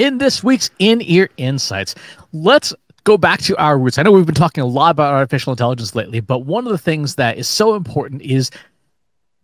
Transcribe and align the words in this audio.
in 0.00 0.16
this 0.16 0.42
week's 0.42 0.70
In 0.78 1.02
Ear 1.02 1.28
Insights. 1.36 1.94
Let's 2.32 2.72
go 3.04 3.18
back 3.18 3.42
to 3.42 3.56
our 3.58 3.78
roots. 3.78 3.98
I 3.98 4.02
know 4.02 4.12
we've 4.12 4.24
been 4.24 4.34
talking 4.34 4.62
a 4.62 4.66
lot 4.66 4.92
about 4.92 5.12
artificial 5.12 5.52
intelligence 5.52 5.94
lately, 5.94 6.20
but 6.20 6.38
one 6.38 6.64
of 6.64 6.72
the 6.72 6.78
things 6.78 7.16
that 7.16 7.36
is 7.36 7.46
so 7.46 7.74
important 7.74 8.22
is 8.22 8.50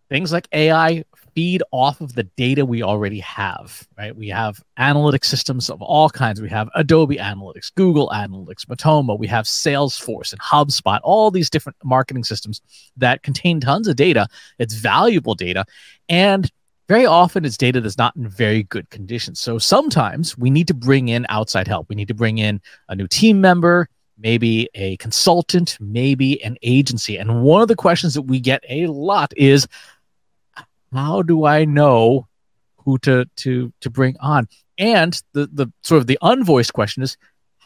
things 0.08 0.32
like 0.32 0.48
AI 0.52 1.04
feed 1.34 1.62
off 1.72 2.00
of 2.00 2.14
the 2.14 2.22
data 2.22 2.64
we 2.64 2.82
already 2.82 3.18
have, 3.20 3.86
right? 3.98 4.16
We 4.16 4.28
have 4.28 4.62
analytic 4.78 5.26
systems 5.26 5.68
of 5.68 5.82
all 5.82 6.08
kinds. 6.08 6.40
We 6.40 6.48
have 6.48 6.70
Adobe 6.74 7.16
Analytics, 7.16 7.74
Google 7.74 8.08
Analytics, 8.08 8.64
Matomo, 8.64 9.18
we 9.18 9.26
have 9.26 9.44
Salesforce 9.44 10.32
and 10.32 10.40
HubSpot, 10.40 11.00
all 11.02 11.30
these 11.30 11.50
different 11.50 11.76
marketing 11.84 12.24
systems 12.24 12.62
that 12.96 13.22
contain 13.22 13.60
tons 13.60 13.88
of 13.88 13.96
data. 13.96 14.26
It's 14.58 14.72
valuable 14.72 15.34
data. 15.34 15.66
And 16.08 16.50
very 16.88 17.06
often 17.06 17.44
it's 17.44 17.56
data 17.56 17.80
that's 17.80 17.98
not 17.98 18.14
in 18.16 18.28
very 18.28 18.62
good 18.64 18.88
condition. 18.90 19.34
So 19.34 19.58
sometimes 19.58 20.38
we 20.38 20.50
need 20.50 20.68
to 20.68 20.74
bring 20.74 21.08
in 21.08 21.26
outside 21.28 21.66
help. 21.66 21.88
We 21.88 21.96
need 21.96 22.08
to 22.08 22.14
bring 22.14 22.38
in 22.38 22.60
a 22.88 22.94
new 22.94 23.08
team 23.08 23.40
member, 23.40 23.88
maybe 24.18 24.68
a 24.74 24.96
consultant, 24.98 25.76
maybe 25.80 26.42
an 26.44 26.56
agency. 26.62 27.16
And 27.16 27.42
one 27.42 27.62
of 27.62 27.68
the 27.68 27.76
questions 27.76 28.14
that 28.14 28.22
we 28.22 28.38
get 28.40 28.62
a 28.68 28.86
lot 28.86 29.32
is 29.36 29.66
how 30.92 31.22
do 31.22 31.44
I 31.44 31.64
know 31.64 32.28
who 32.78 32.98
to 32.98 33.26
to 33.36 33.72
to 33.80 33.90
bring 33.90 34.16
on? 34.20 34.48
And 34.78 35.20
the 35.32 35.48
the 35.52 35.72
sort 35.82 36.00
of 36.00 36.06
the 36.06 36.18
unvoiced 36.22 36.72
question 36.72 37.02
is 37.02 37.16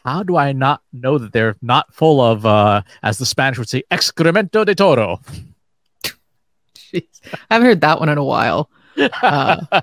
how 0.03 0.23
do 0.23 0.35
I 0.35 0.51
not 0.51 0.81
know 0.91 1.19
that 1.19 1.31
they're 1.31 1.55
not 1.61 1.93
full 1.93 2.21
of 2.21 2.45
uh 2.45 2.81
as 3.03 3.19
the 3.19 3.25
Spanish 3.25 3.59
would 3.59 3.69
say 3.69 3.83
excremento 3.91 4.65
de 4.65 4.73
toro? 4.73 5.19
Jeez. 6.75 7.03
I 7.49 7.53
haven't 7.53 7.67
heard 7.67 7.81
that 7.81 7.99
one 7.99 8.09
in 8.09 8.17
a 8.17 8.23
while. 8.23 8.69
Uh, 8.97 9.81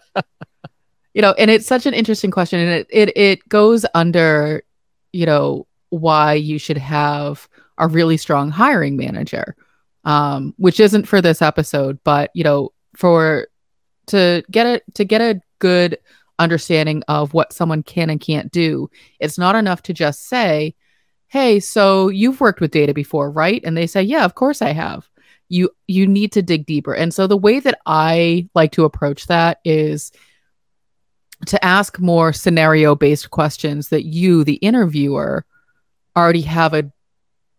you 1.15 1.23
know, 1.23 1.33
and 1.33 1.51
it's 1.51 1.67
such 1.67 1.87
an 1.87 1.95
interesting 1.95 2.30
question, 2.30 2.61
and 2.61 2.71
it 2.71 2.87
it 2.91 3.17
it 3.17 3.48
goes 3.48 3.84
under, 3.95 4.62
you 5.12 5.27
know, 5.27 5.67
why 5.91 6.34
you 6.34 6.59
should 6.59 6.78
have 6.78 7.48
a 7.79 7.89
really 7.89 8.17
strong 8.17 8.51
hiring 8.51 8.97
manager, 8.97 9.56
um, 10.05 10.55
which 10.59 10.81
isn't 10.81 11.09
for 11.09 11.20
this 11.20 11.42
episode, 11.42 11.98
but 12.05 12.31
you 12.34 12.45
know, 12.45 12.70
for 12.95 13.48
to 14.09 14.42
get 14.51 14.67
a 14.67 14.83
to 14.95 15.05
get 15.05 15.20
a 15.20 15.41
good 15.59 15.98
understanding 16.39 17.03
of 17.09 17.34
what 17.34 17.53
someone 17.53 17.83
can 17.83 18.11
and 18.11 18.20
can't 18.20 18.53
do, 18.53 18.91
it's 19.19 19.39
not 19.39 19.56
enough 19.56 19.83
to 19.83 19.92
just 19.92 20.29
say, 20.29 20.75
"Hey, 21.29 21.61
so 21.61 22.09
you've 22.09 22.41
worked 22.41 22.61
with 22.61 22.70
data 22.70 22.95
before, 22.95 23.31
right?" 23.31 23.62
And 23.64 23.77
they 23.77 23.86
say, 23.86 24.03
"Yeah, 24.03 24.25
of 24.25 24.34
course 24.34 24.62
I 24.62 24.73
have." 24.73 25.09
You 25.49 25.71
you 25.87 26.07
need 26.07 26.33
to 26.33 26.43
dig 26.43 26.67
deeper. 26.67 26.95
And 26.95 27.13
so 27.13 27.27
the 27.27 27.37
way 27.37 27.61
that 27.61 27.79
I 27.87 28.49
like 28.55 28.73
to 28.73 28.85
approach 28.85 29.27
that 29.27 29.61
is 29.65 30.13
to 31.47 31.65
ask 31.65 31.99
more 31.99 32.33
scenario 32.33 32.95
based 32.95 33.31
questions 33.31 33.89
that 33.89 34.05
you 34.05 34.45
the 34.45 34.55
interviewer 34.55 35.45
already 36.17 36.43
have 36.43 36.75
a 36.75 36.91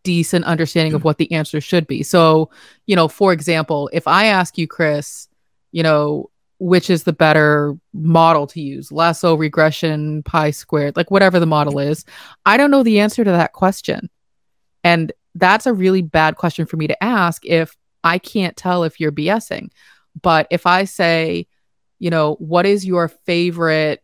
decent 0.04 0.46
understanding 0.46 0.94
of 0.94 1.02
mm. 1.02 1.06
what 1.06 1.18
the 1.18 1.32
answer 1.32 1.62
should 1.62 1.88
be. 1.88 2.04
So, 2.04 2.50
you 2.86 2.96
know, 2.96 3.08
for 3.08 3.34
example, 3.34 3.90
if 3.94 4.08
I 4.08 4.26
ask 4.26 4.58
you 4.58 4.68
Chris, 4.68 5.28
you 5.72 5.84
know, 5.84 6.30
which 6.60 6.90
is 6.90 7.04
the 7.04 7.14
better 7.14 7.78
model 7.94 8.46
to 8.46 8.62
use 8.62 8.92
lasso 8.92 9.34
regression 9.34 10.22
chi 10.24 10.52
squared 10.52 10.96
like 10.96 11.10
whatever 11.10 11.40
the 11.40 11.46
model 11.46 11.80
is 11.80 12.06
i 12.46 12.58
don't 12.58 12.70
know 12.70 12.84
the 12.84 13.00
answer 13.00 13.24
to 13.24 13.32
that 13.32 13.54
question 13.54 14.10
and 14.84 15.12
that's 15.36 15.66
a 15.66 15.74
really 15.74 16.02
bad 16.02 16.36
question 16.36 16.66
for 16.66 16.78
me 16.78 16.86
to 16.88 17.04
ask 17.04 17.46
if 17.46 17.78
I 18.04 18.18
can't 18.18 18.56
tell 18.56 18.84
if 18.84 19.00
you're 19.00 19.12
BSing. 19.12 19.72
But 20.22 20.48
if 20.50 20.66
I 20.66 20.86
say, 20.86 21.48
you 22.00 22.10
know, 22.10 22.36
what 22.36 22.66
is 22.66 22.86
your 22.86 23.08
favorite 23.08 24.04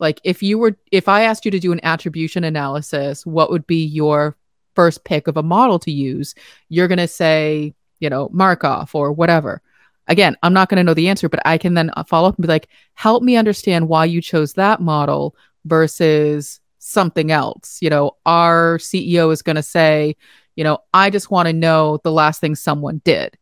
like 0.00 0.20
if 0.24 0.42
you 0.42 0.58
were 0.58 0.76
if 0.90 1.08
I 1.08 1.22
asked 1.22 1.44
you 1.44 1.50
to 1.52 1.60
do 1.60 1.72
an 1.72 1.80
attribution 1.84 2.44
analysis, 2.44 3.24
what 3.24 3.50
would 3.50 3.66
be 3.66 3.84
your 3.84 4.36
first 4.74 5.04
pick 5.04 5.28
of 5.28 5.36
a 5.36 5.42
model 5.42 5.78
to 5.80 5.90
use? 5.90 6.34
You're 6.68 6.88
going 6.88 6.98
to 6.98 7.08
say, 7.08 7.74
you 8.00 8.10
know, 8.10 8.28
Markov 8.32 8.94
or 8.94 9.12
whatever. 9.12 9.62
Again, 10.06 10.36
I'm 10.42 10.52
not 10.52 10.68
going 10.68 10.76
to 10.76 10.84
know 10.84 10.94
the 10.94 11.08
answer, 11.08 11.28
but 11.28 11.40
I 11.46 11.56
can 11.56 11.74
then 11.74 11.90
uh, 11.96 12.04
follow 12.04 12.28
up 12.28 12.36
and 12.36 12.42
be 12.42 12.48
like, 12.48 12.68
help 12.92 13.22
me 13.22 13.36
understand 13.36 13.88
why 13.88 14.04
you 14.04 14.20
chose 14.20 14.52
that 14.54 14.82
model 14.82 15.34
versus 15.64 16.60
something 16.78 17.30
else. 17.30 17.78
You 17.80 17.88
know, 17.88 18.16
our 18.26 18.76
CEO 18.78 19.32
is 19.32 19.40
going 19.40 19.56
to 19.56 19.62
say, 19.62 20.16
you 20.56 20.64
know, 20.64 20.78
I 20.92 21.10
just 21.10 21.30
want 21.30 21.46
to 21.48 21.52
know 21.52 21.98
the 22.04 22.12
last 22.12 22.40
thing 22.40 22.54
someone 22.54 23.00
did. 23.04 23.36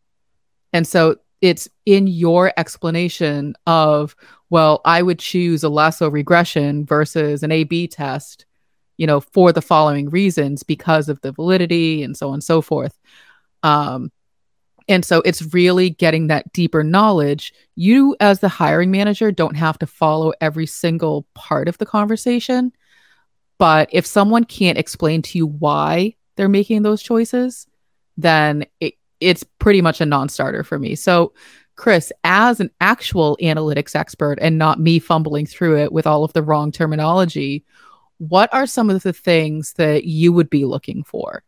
And 0.73 0.87
so 0.87 1.17
it's 1.41 1.69
in 1.85 2.07
your 2.07 2.53
explanation 2.57 3.55
of, 3.67 4.15
well, 4.49 4.81
I 4.85 5.03
would 5.03 5.19
choose 5.19 5.65
a 5.65 5.69
lasso 5.69 6.09
regression 6.09 6.87
versus 6.87 7.43
an 7.43 7.53
A 7.53 7.65
B 7.65 7.89
test, 7.89 8.47
you 8.97 9.07
know, 9.07 9.21
for 9.21 9.53
the 9.53 9.63
following 9.63 10.09
reasons 10.09 10.63
because 10.63 11.09
of 11.09 11.21
the 11.21 11.33
validity 11.33 12.03
and 12.03 12.17
so 12.17 12.29
on 12.29 12.35
and 12.35 12.45
so 12.45 12.63
forth. 12.63 12.99
Um, 13.63 14.13
and 14.89 15.05
so 15.05 15.21
it's 15.25 15.55
really 15.55 15.91
getting 15.91 16.27
that 16.27 16.53
deeper 16.53 16.83
knowledge. 16.83 17.53
You, 17.77 18.17
as 18.21 18.41
the 18.41 18.49
hiring 18.49 18.91
manager, 18.91 19.31
don't 19.31 19.57
have 19.57 19.79
to 19.79 19.87
follow 19.87 20.33
every 20.41 20.67
single 20.67 21.27
part 21.35 21.69
of 21.69 21.79
the 21.79 21.87
conversation. 21.87 22.73
But 23.59 23.89
if 23.93 24.07
someone 24.07 24.45
can't 24.45 24.79
explain 24.79 25.23
to 25.23 25.39
you 25.39 25.47
why 25.47 26.17
they're 26.37 26.49
making 26.49 26.83
those 26.83 27.03
choices, 27.03 27.67
then 28.17 28.65
it, 28.81 28.95
it's 29.21 29.45
pretty 29.59 29.81
much 29.81 30.01
a 30.01 30.07
non-starter 30.07 30.65
for 30.65 30.79
me. 30.79 30.95
So, 30.95 31.33
Chris, 31.77 32.13
as 32.23 32.61
an 32.61 32.71
actual 32.81 33.39
analytics 33.41 33.97
expert 33.97 34.39
and 34.41 34.59
not 34.59 34.79
me 34.79 34.99
fumbling 34.99 35.47
through 35.47 35.79
it 35.79 35.93
with 35.93 36.07
all 36.07 36.23
of 36.23 36.33
the 36.33 36.43
wrong 36.43 36.71
terminology, 36.71 37.65
what 38.19 38.53
are 38.53 38.67
some 38.67 38.91
of 38.91 39.03
the 39.03 39.13
things 39.13 39.73
that 39.75 40.05
you 40.05 40.33
would 40.33 40.51
be 40.51 40.65
looking 40.65 41.03
for? 41.03 41.43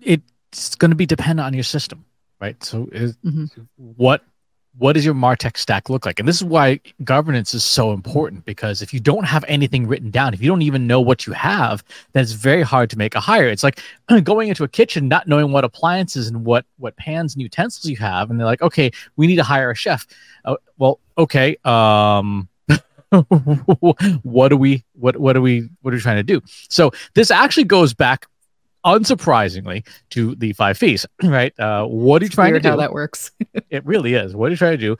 It's 0.00 0.74
going 0.76 0.90
to 0.90 0.96
be 0.96 1.06
dependent 1.06 1.46
on 1.46 1.54
your 1.54 1.62
system, 1.62 2.04
right? 2.40 2.62
So, 2.62 2.88
is, 2.92 3.16
mm-hmm. 3.18 3.44
what 3.76 4.24
what 4.78 4.94
does 4.94 5.04
your 5.04 5.14
martech 5.14 5.56
stack 5.56 5.88
look 5.88 6.04
like? 6.04 6.18
And 6.18 6.28
this 6.28 6.36
is 6.36 6.44
why 6.44 6.80
governance 7.04 7.54
is 7.54 7.62
so 7.62 7.92
important 7.92 8.44
because 8.44 8.82
if 8.82 8.92
you 8.92 9.00
don't 9.00 9.24
have 9.24 9.44
anything 9.46 9.86
written 9.86 10.10
down 10.10 10.34
if 10.34 10.42
you 10.42 10.48
don't 10.48 10.62
even 10.62 10.86
know 10.86 11.00
what 11.00 11.26
you 11.26 11.32
have 11.32 11.84
then 12.12 12.22
it's 12.22 12.32
very 12.32 12.62
hard 12.62 12.90
to 12.90 12.98
make 12.98 13.14
a 13.14 13.20
hire. 13.20 13.48
It's 13.48 13.62
like 13.62 13.80
going 14.24 14.48
into 14.48 14.64
a 14.64 14.68
kitchen 14.68 15.08
not 15.08 15.28
knowing 15.28 15.52
what 15.52 15.64
appliances 15.64 16.28
and 16.28 16.44
what 16.44 16.66
what 16.78 16.96
pans 16.96 17.34
and 17.34 17.42
utensils 17.42 17.90
you 17.90 17.96
have 17.96 18.30
and 18.30 18.38
they're 18.38 18.46
like 18.46 18.62
okay 18.62 18.90
we 19.16 19.26
need 19.26 19.36
to 19.36 19.44
hire 19.44 19.70
a 19.70 19.76
chef. 19.76 20.06
Uh, 20.44 20.56
well 20.78 20.98
okay 21.16 21.56
um 21.64 22.48
what 24.22 24.48
do 24.48 24.56
we 24.56 24.82
what 24.94 25.16
what 25.16 25.36
are 25.36 25.40
we 25.40 25.68
what 25.82 25.94
are 25.94 25.96
we 25.96 26.00
trying 26.00 26.16
to 26.16 26.22
do? 26.22 26.42
So 26.68 26.90
this 27.14 27.30
actually 27.30 27.64
goes 27.64 27.94
back 27.94 28.26
unsurprisingly, 28.84 29.86
to 30.10 30.34
the 30.36 30.52
five 30.52 30.78
P's, 30.78 31.06
right? 31.22 31.58
Uh, 31.58 31.86
what 31.86 32.22
are 32.22 32.24
you 32.24 32.30
trying 32.30 32.54
to 32.54 32.60
do? 32.60 32.70
How 32.70 32.76
that 32.76 32.92
works? 32.92 33.32
it 33.70 33.84
really 33.84 34.14
is. 34.14 34.34
What 34.34 34.46
are 34.46 34.50
you 34.50 34.56
trying 34.56 34.72
to 34.72 34.78
do? 34.78 34.96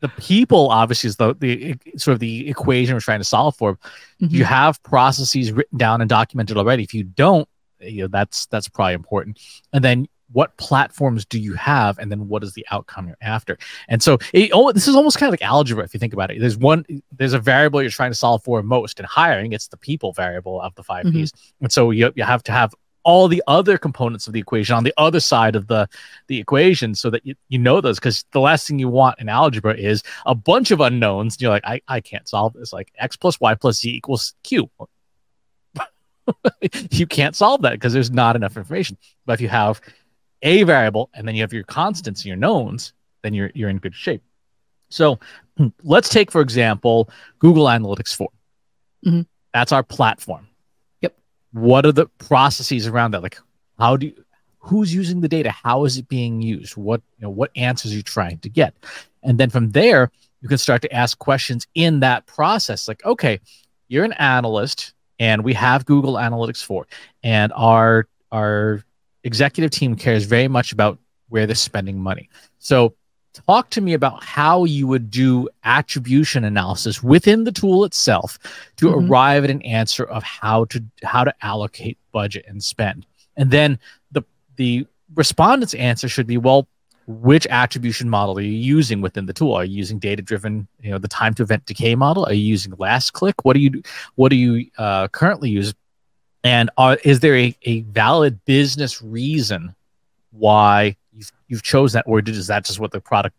The 0.00 0.08
people 0.08 0.68
obviously 0.68 1.08
is 1.08 1.16
the, 1.16 1.34
the 1.34 1.76
sort 1.96 2.12
of 2.12 2.20
the 2.20 2.48
equation 2.48 2.94
we're 2.94 3.00
trying 3.00 3.18
to 3.18 3.24
solve 3.24 3.56
for. 3.56 3.74
Mm-hmm. 4.22 4.34
You 4.34 4.44
have 4.44 4.80
processes 4.84 5.50
written 5.50 5.76
down 5.76 6.00
and 6.00 6.08
documented 6.08 6.56
already. 6.56 6.84
If 6.84 6.94
you 6.94 7.02
don't, 7.02 7.48
you 7.80 8.02
know 8.02 8.08
that's 8.08 8.46
that's 8.46 8.68
probably 8.68 8.94
important. 8.94 9.40
And 9.72 9.84
then 9.84 10.08
what 10.32 10.56
platforms 10.56 11.24
do 11.24 11.38
you 11.38 11.54
have 11.54 11.98
and 11.98 12.10
then 12.10 12.28
what 12.28 12.42
is 12.42 12.52
the 12.52 12.66
outcome 12.70 13.08
you're 13.08 13.16
after 13.20 13.58
and 13.88 14.02
so 14.02 14.18
it, 14.32 14.50
oh, 14.52 14.72
this 14.72 14.86
is 14.86 14.94
almost 14.94 15.18
kind 15.18 15.28
of 15.28 15.32
like 15.32 15.42
algebra 15.42 15.84
if 15.84 15.94
you 15.94 16.00
think 16.00 16.12
about 16.12 16.30
it 16.30 16.38
there's 16.40 16.56
one 16.56 16.84
there's 17.12 17.32
a 17.32 17.38
variable 17.38 17.80
you're 17.80 17.90
trying 17.90 18.10
to 18.10 18.16
solve 18.16 18.42
for 18.44 18.62
most 18.62 19.00
in 19.00 19.06
hiring 19.06 19.52
it's 19.52 19.68
the 19.68 19.76
people 19.76 20.12
variable 20.12 20.60
of 20.60 20.74
the 20.74 20.82
5 20.82 21.06
mm-hmm. 21.06 21.16
p's 21.16 21.32
and 21.60 21.72
so 21.72 21.90
you, 21.90 22.12
you 22.14 22.24
have 22.24 22.42
to 22.42 22.52
have 22.52 22.74
all 23.04 23.28
the 23.28 23.42
other 23.46 23.78
components 23.78 24.26
of 24.26 24.32
the 24.32 24.40
equation 24.40 24.74
on 24.74 24.84
the 24.84 24.94
other 24.96 25.20
side 25.20 25.56
of 25.56 25.66
the 25.66 25.88
the 26.26 26.38
equation 26.38 26.94
so 26.94 27.10
that 27.10 27.24
you, 27.24 27.34
you 27.48 27.58
know 27.58 27.80
those 27.80 27.98
because 27.98 28.24
the 28.32 28.40
last 28.40 28.66
thing 28.66 28.78
you 28.78 28.88
want 28.88 29.18
in 29.18 29.28
algebra 29.28 29.74
is 29.74 30.02
a 30.26 30.34
bunch 30.34 30.70
of 30.70 30.80
unknowns 30.80 31.34
and 31.34 31.42
you're 31.42 31.50
like 31.50 31.64
I, 31.64 31.80
I 31.88 32.00
can't 32.00 32.28
solve 32.28 32.54
this. 32.54 32.72
Like 32.72 32.92
x 32.98 33.16
plus 33.16 33.40
y 33.40 33.54
plus 33.54 33.80
z 33.80 33.90
equals 33.90 34.34
q. 34.42 34.70
You 36.90 37.06
can't 37.06 37.34
solve 37.34 37.62
that 37.62 37.72
because 37.72 37.94
there's 37.94 38.10
not 38.10 38.36
enough 38.36 38.58
information. 38.58 38.98
But 39.24 39.34
if 39.34 39.40
you 39.40 39.48
have 39.48 39.80
a 40.42 40.62
variable 40.64 41.08
and 41.14 41.26
then 41.26 41.34
you 41.34 41.40
have 41.40 41.54
your 41.54 41.64
constants 41.64 42.20
and 42.20 42.26
your 42.26 42.36
knowns 42.36 42.92
then 43.22 43.34
you're 43.34 43.50
you're 43.54 43.70
in 43.70 43.78
good 43.78 43.94
shape. 43.94 44.22
So 44.90 45.18
let's 45.82 46.08
take 46.08 46.30
for 46.30 46.40
example 46.40 47.10
google 47.38 47.66
analytics 47.66 48.14
4 48.14 48.28
mm-hmm. 49.06 49.22
that's 49.52 49.72
our 49.72 49.82
platform 49.82 50.47
what 51.60 51.86
are 51.86 51.92
the 51.92 52.06
processes 52.18 52.86
around 52.86 53.12
that? 53.12 53.22
Like 53.22 53.38
how 53.78 53.96
do 53.96 54.06
you 54.06 54.24
who's 54.58 54.92
using 54.92 55.20
the 55.20 55.28
data? 55.28 55.50
How 55.50 55.84
is 55.84 55.96
it 55.96 56.08
being 56.08 56.42
used? 56.42 56.76
What 56.76 57.02
you 57.18 57.22
know 57.22 57.30
what 57.30 57.50
answers 57.56 57.92
are 57.92 57.96
you 57.96 58.02
trying 58.02 58.38
to 58.38 58.48
get? 58.48 58.74
And 59.22 59.38
then 59.38 59.50
from 59.50 59.70
there 59.70 60.10
you 60.40 60.48
can 60.48 60.58
start 60.58 60.82
to 60.82 60.92
ask 60.92 61.18
questions 61.18 61.66
in 61.74 62.00
that 62.00 62.26
process. 62.26 62.88
Like 62.88 63.04
okay 63.04 63.40
you're 63.88 64.04
an 64.04 64.12
analyst 64.14 64.92
and 65.18 65.42
we 65.42 65.54
have 65.54 65.86
google 65.86 66.14
analytics 66.14 66.62
4 66.62 66.86
and 67.22 67.52
our 67.54 68.06
our 68.30 68.84
executive 69.24 69.70
team 69.70 69.96
cares 69.96 70.24
very 70.24 70.48
much 70.48 70.72
about 70.72 70.98
where 71.28 71.46
they're 71.46 71.54
spending 71.54 71.98
money. 71.98 72.28
So 72.58 72.94
talk 73.32 73.70
to 73.70 73.80
me 73.80 73.92
about 73.92 74.22
how 74.24 74.64
you 74.64 74.86
would 74.86 75.10
do 75.10 75.48
attribution 75.64 76.44
analysis 76.44 77.02
within 77.02 77.44
the 77.44 77.52
tool 77.52 77.84
itself 77.84 78.38
to 78.76 78.86
mm-hmm. 78.86 79.10
arrive 79.10 79.44
at 79.44 79.50
an 79.50 79.62
answer 79.62 80.04
of 80.04 80.22
how 80.22 80.64
to 80.66 80.82
how 81.02 81.24
to 81.24 81.34
allocate 81.42 81.98
budget 82.12 82.44
and 82.48 82.62
spend. 82.62 83.06
And 83.36 83.50
then 83.50 83.78
the 84.12 84.24
the 84.56 84.86
respondent's 85.14 85.74
answer 85.74 86.08
should 86.08 86.26
be 86.26 86.36
well 86.36 86.68
which 87.06 87.46
attribution 87.46 88.10
model 88.10 88.38
are 88.38 88.42
you 88.42 88.52
using 88.52 89.00
within 89.00 89.24
the 89.24 89.32
tool? 89.32 89.54
Are 89.54 89.64
you 89.64 89.76
using 89.76 89.98
data 89.98 90.20
driven 90.20 90.68
you 90.80 90.90
know 90.90 90.98
the 90.98 91.08
time 91.08 91.34
to 91.34 91.42
event 91.42 91.66
decay 91.66 91.94
model? 91.94 92.26
Are 92.26 92.34
you 92.34 92.44
using 92.44 92.74
last 92.78 93.12
click? 93.12 93.44
What 93.44 93.54
do 93.54 93.60
you 93.60 93.82
what 94.16 94.30
do 94.30 94.36
you 94.36 94.70
uh, 94.76 95.08
currently 95.08 95.50
use? 95.50 95.74
And 96.44 96.70
are, 96.76 96.98
is 97.02 97.20
there 97.20 97.36
a, 97.36 97.56
a 97.62 97.80
valid 97.80 98.44
business 98.44 99.02
reason 99.02 99.74
why 100.30 100.96
you've, 101.48 101.62
chosen 101.62 101.98
that 101.98 102.04
or 102.06 102.20
is 102.20 102.46
that 102.46 102.64
just 102.64 102.78
what 102.78 102.92
the 102.92 103.00
product 103.00 103.34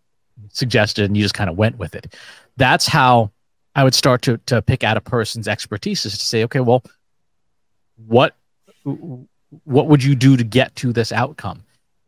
suggested 0.51 1.05
and 1.05 1.15
you 1.15 1.23
just 1.23 1.33
kind 1.33 1.49
of 1.49 1.57
went 1.57 1.77
with 1.77 1.95
it. 1.95 2.15
That's 2.57 2.87
how 2.87 3.31
i 3.75 3.83
would 3.83 3.93
start 3.93 4.23
to, 4.23 4.37
to 4.47 4.61
pick 4.63 4.83
out 4.83 4.97
a 4.97 5.01
person's 5.01 5.47
expertise 5.47 6.03
is 6.03 6.17
to 6.17 6.25
say 6.25 6.43
okay 6.43 6.59
well 6.59 6.83
what 8.07 8.35
what 9.63 9.87
would 9.87 10.03
you 10.03 10.15
do 10.15 10.37
to 10.37 10.43
get 10.43 10.75
to 10.77 10.93
this 10.93 11.11
outcome? 11.11 11.63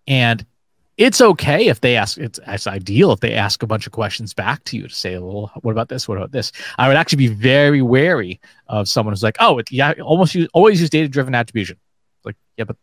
And 0.08 0.46
it's 0.98 1.22
okay 1.22 1.68
if 1.68 1.82
they 1.82 1.96
ask 1.96 2.18
it's, 2.18 2.40
it's 2.46 2.68
ideal 2.68 3.12
if 3.12 3.22
they 3.22 3.34
ask 3.34 3.64
a 3.64 3.68
bunch 3.68 3.88
of 3.88 3.94
questions 3.94 4.34
back 4.34 4.64
to 4.66 4.78
you 4.78 4.88
to 4.88 4.94
say 4.94 5.18
well 5.18 5.52
what 5.62 5.72
about 5.72 5.90
this? 5.90 6.08
What 6.08 6.18
about 6.18 6.32
this? 6.32 6.52
I 6.78 6.88
would 6.88 6.98
actually 6.98 7.28
be 7.28 7.34
very 7.34 7.82
wary 7.82 8.40
of 8.68 8.88
someone 8.88 9.14
who's 9.14 9.24
like 9.24 9.38
oh 9.40 9.58
it, 9.58 9.72
yeah 9.72 9.94
almost 10.04 10.36
use, 10.36 10.48
always 10.54 10.80
use 10.80 10.90
data 10.90 11.08
driven 11.08 11.34
attribution. 11.34 11.78
Like 12.24 12.36
yeah 12.58 12.66
but 12.66 12.78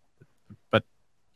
but 0.70 0.84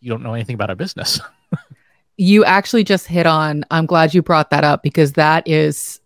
you 0.00 0.10
don't 0.10 0.22
know 0.22 0.34
anything 0.34 0.54
about 0.54 0.70
our 0.70 0.76
business 0.76 1.20
you 2.16 2.44
actually 2.44 2.84
just 2.84 3.06
hit 3.06 3.26
on 3.26 3.64
i'm 3.70 3.86
glad 3.86 4.14
you 4.14 4.22
brought 4.22 4.50
that 4.50 4.64
up 4.64 4.82
because 4.82 5.12
that 5.14 5.46
is 5.48 6.00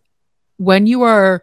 when 0.57 0.87
you 0.87 1.03
are 1.03 1.41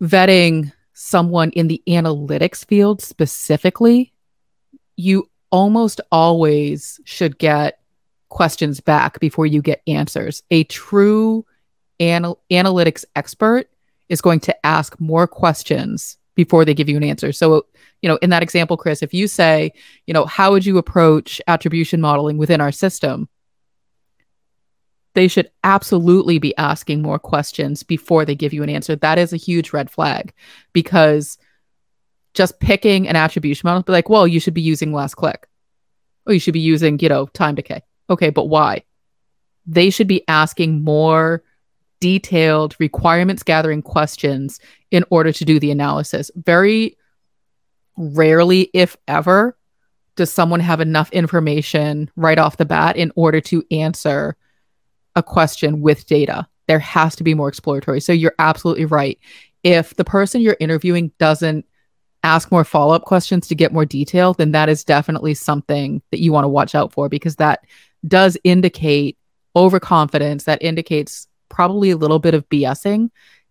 vetting 0.00 0.72
someone 0.92 1.50
in 1.50 1.68
the 1.68 1.82
analytics 1.86 2.64
field 2.64 3.02
specifically 3.02 4.12
you 4.96 5.28
almost 5.50 6.00
always 6.10 7.00
should 7.04 7.38
get 7.38 7.78
questions 8.32 8.80
back 8.80 9.20
before 9.20 9.46
you 9.46 9.62
get 9.62 9.82
answers. 9.86 10.42
A 10.50 10.64
true 10.64 11.44
anal- 12.00 12.40
analytics 12.50 13.04
expert 13.14 13.68
is 14.08 14.20
going 14.20 14.40
to 14.40 14.66
ask 14.66 14.98
more 14.98 15.28
questions 15.28 16.16
before 16.34 16.64
they 16.64 16.74
give 16.74 16.88
you 16.88 16.96
an 16.96 17.04
answer. 17.04 17.30
So, 17.30 17.66
you 18.00 18.08
know, 18.08 18.16
in 18.22 18.30
that 18.30 18.42
example, 18.42 18.78
Chris, 18.78 19.02
if 19.02 19.12
you 19.12 19.28
say, 19.28 19.72
you 20.06 20.14
know, 20.14 20.24
how 20.24 20.50
would 20.50 20.64
you 20.64 20.78
approach 20.78 21.40
attribution 21.46 22.00
modeling 22.00 22.38
within 22.38 22.60
our 22.60 22.72
system? 22.72 23.28
They 25.14 25.28
should 25.28 25.50
absolutely 25.62 26.38
be 26.38 26.56
asking 26.56 27.02
more 27.02 27.18
questions 27.18 27.82
before 27.82 28.24
they 28.24 28.34
give 28.34 28.52
you 28.52 28.62
an 28.62 28.70
answer. 28.70 28.96
That 28.96 29.18
is 29.18 29.32
a 29.32 29.38
huge 29.38 29.72
red 29.72 29.90
flag 29.90 30.32
because 30.72 31.38
just 32.34 32.60
picking 32.60 33.08
an 33.08 33.16
attribution 33.16 33.66
model, 33.66 33.82
be 33.82 33.92
like, 33.92 34.08
well, 34.08 34.26
you 34.26 34.40
should 34.40 34.54
be 34.54 34.62
using 34.62 34.92
last 34.92 35.14
click. 35.16 35.46
Or 36.26 36.32
you 36.32 36.38
should 36.38 36.54
be 36.54 36.60
using, 36.60 36.98
you 37.00 37.08
know, 37.08 37.26
time 37.26 37.54
decay. 37.54 37.82
Okay, 38.08 38.30
but 38.30 38.44
why? 38.44 38.84
They 39.66 39.90
should 39.90 40.08
be 40.08 40.24
asking 40.28 40.82
more 40.82 41.42
detailed 42.00 42.74
requirements 42.80 43.42
gathering 43.42 43.82
questions 43.82 44.60
in 44.90 45.04
order 45.10 45.30
to 45.32 45.44
do 45.44 45.60
the 45.60 45.70
analysis. 45.70 46.30
Very 46.36 46.96
rarely, 47.96 48.70
if 48.72 48.96
ever, 49.06 49.56
does 50.16 50.32
someone 50.32 50.60
have 50.60 50.80
enough 50.80 51.12
information 51.12 52.10
right 52.16 52.38
off 52.38 52.56
the 52.56 52.64
bat 52.64 52.96
in 52.96 53.12
order 53.14 53.40
to 53.40 53.62
answer 53.70 54.36
a 55.14 55.22
question 55.22 55.80
with 55.80 56.06
data. 56.06 56.46
There 56.68 56.78
has 56.78 57.16
to 57.16 57.24
be 57.24 57.34
more 57.34 57.48
exploratory. 57.48 58.00
So 58.00 58.12
you're 58.12 58.34
absolutely 58.38 58.84
right. 58.84 59.18
If 59.62 59.94
the 59.96 60.04
person 60.04 60.40
you're 60.40 60.56
interviewing 60.60 61.12
doesn't 61.18 61.66
ask 62.22 62.52
more 62.52 62.64
follow 62.64 62.94
up 62.94 63.04
questions 63.04 63.48
to 63.48 63.54
get 63.54 63.72
more 63.72 63.84
detail, 63.84 64.32
then 64.32 64.52
that 64.52 64.68
is 64.68 64.84
definitely 64.84 65.34
something 65.34 66.02
that 66.10 66.20
you 66.20 66.32
want 66.32 66.44
to 66.44 66.48
watch 66.48 66.74
out 66.74 66.92
for 66.92 67.08
because 67.08 67.36
that 67.36 67.64
does 68.06 68.36
indicate 68.44 69.18
overconfidence. 69.56 70.44
That 70.44 70.62
indicates 70.62 71.26
probably 71.48 71.90
a 71.90 71.96
little 71.96 72.18
bit 72.18 72.34
of 72.34 72.48
BSing 72.48 73.10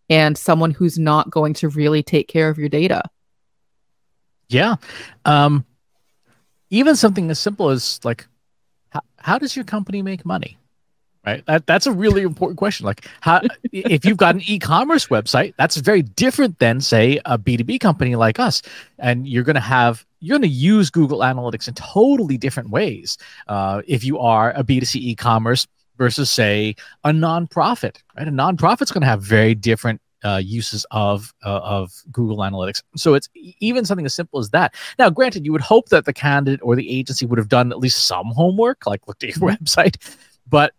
and 0.10 0.38
someone 0.38 0.72
who's 0.72 0.98
not 0.98 1.30
going 1.30 1.54
to 1.56 1.70
really 1.70 2.04
take 2.04 2.28
care 2.28 2.50
of 2.50 2.58
your 2.58 2.70
data. 2.70 3.04
Yeah. 4.50 4.76
Um, 5.24 5.66
even 6.70 6.96
something 6.96 7.30
as 7.30 7.40
simple 7.40 7.70
as 7.70 8.00
like, 8.04 8.28
how, 8.90 9.02
how 9.18 9.38
does 9.38 9.56
your 9.56 9.66
company 9.66 10.02
make 10.02 10.26
money? 10.26 10.58
Right 11.26 11.46
that, 11.46 11.66
that's 11.68 11.86
a 11.86 11.92
really 11.92 12.22
important 12.22 12.58
question 12.58 12.86
like 12.86 13.08
how 13.22 13.42
if 13.72 14.06
you've 14.06 14.18
got 14.18 14.36
an 14.36 14.42
e-commerce 14.46 15.08
website 15.08 15.54
that's 15.58 15.78
very 15.78 16.02
different 16.02 16.58
than 16.60 16.82
say 16.82 17.20
a 17.26 17.38
b2b 17.38 17.80
company 17.80 18.16
like 18.16 18.40
us 18.40 18.62
and 19.00 19.28
you're 19.28 19.44
going 19.44 19.56
to 19.56 19.60
have 19.60 20.06
you're 20.20 20.38
going 20.38 20.50
to 20.50 20.56
use 20.56 20.90
google 20.90 21.20
analytics 21.20 21.68
in 21.68 21.74
totally 21.74 22.38
different 22.38 22.70
ways 22.70 23.18
uh, 23.48 23.82
if 23.88 24.04
you 24.04 24.20
are 24.20 24.52
a 24.52 24.64
b2c 24.64 24.96
e-commerce 24.96 25.68
versus 25.98 26.32
say 26.32 26.76
a 27.04 27.10
nonprofit 27.10 27.98
right 28.18 28.28
a 28.28 28.32
nonprofit's 28.32 28.92
going 28.92 29.02
to 29.02 29.08
have 29.08 29.22
very 29.22 29.54
different 29.54 30.02
uh, 30.24 30.42
uses 30.44 30.86
of 30.92 31.34
uh, 31.44 31.60
of 31.64 31.92
Google 32.12 32.38
Analytics. 32.38 32.84
So 32.96 33.14
it's 33.16 33.28
even 33.34 33.86
something 33.86 34.06
as 34.06 34.14
simple 34.14 34.40
as 34.40 34.50
that. 34.52 34.76
Now, 35.00 35.10
granted, 35.10 35.46
you 35.46 35.52
would 35.52 35.62
hope 35.62 35.90
that 35.90 36.06
the 36.06 36.14
candidate 36.14 36.60
or 36.62 36.76
the 36.76 36.90
agency 36.96 37.26
would 37.26 37.40
have 37.40 37.50
done 37.50 37.72
at 37.72 37.80
least 37.80 38.06
some 38.06 38.28
homework, 38.28 38.86
like 38.86 39.08
looked 39.08 39.24
at 39.24 39.36
your 39.36 39.50
website, 39.52 39.96
but 40.48 40.74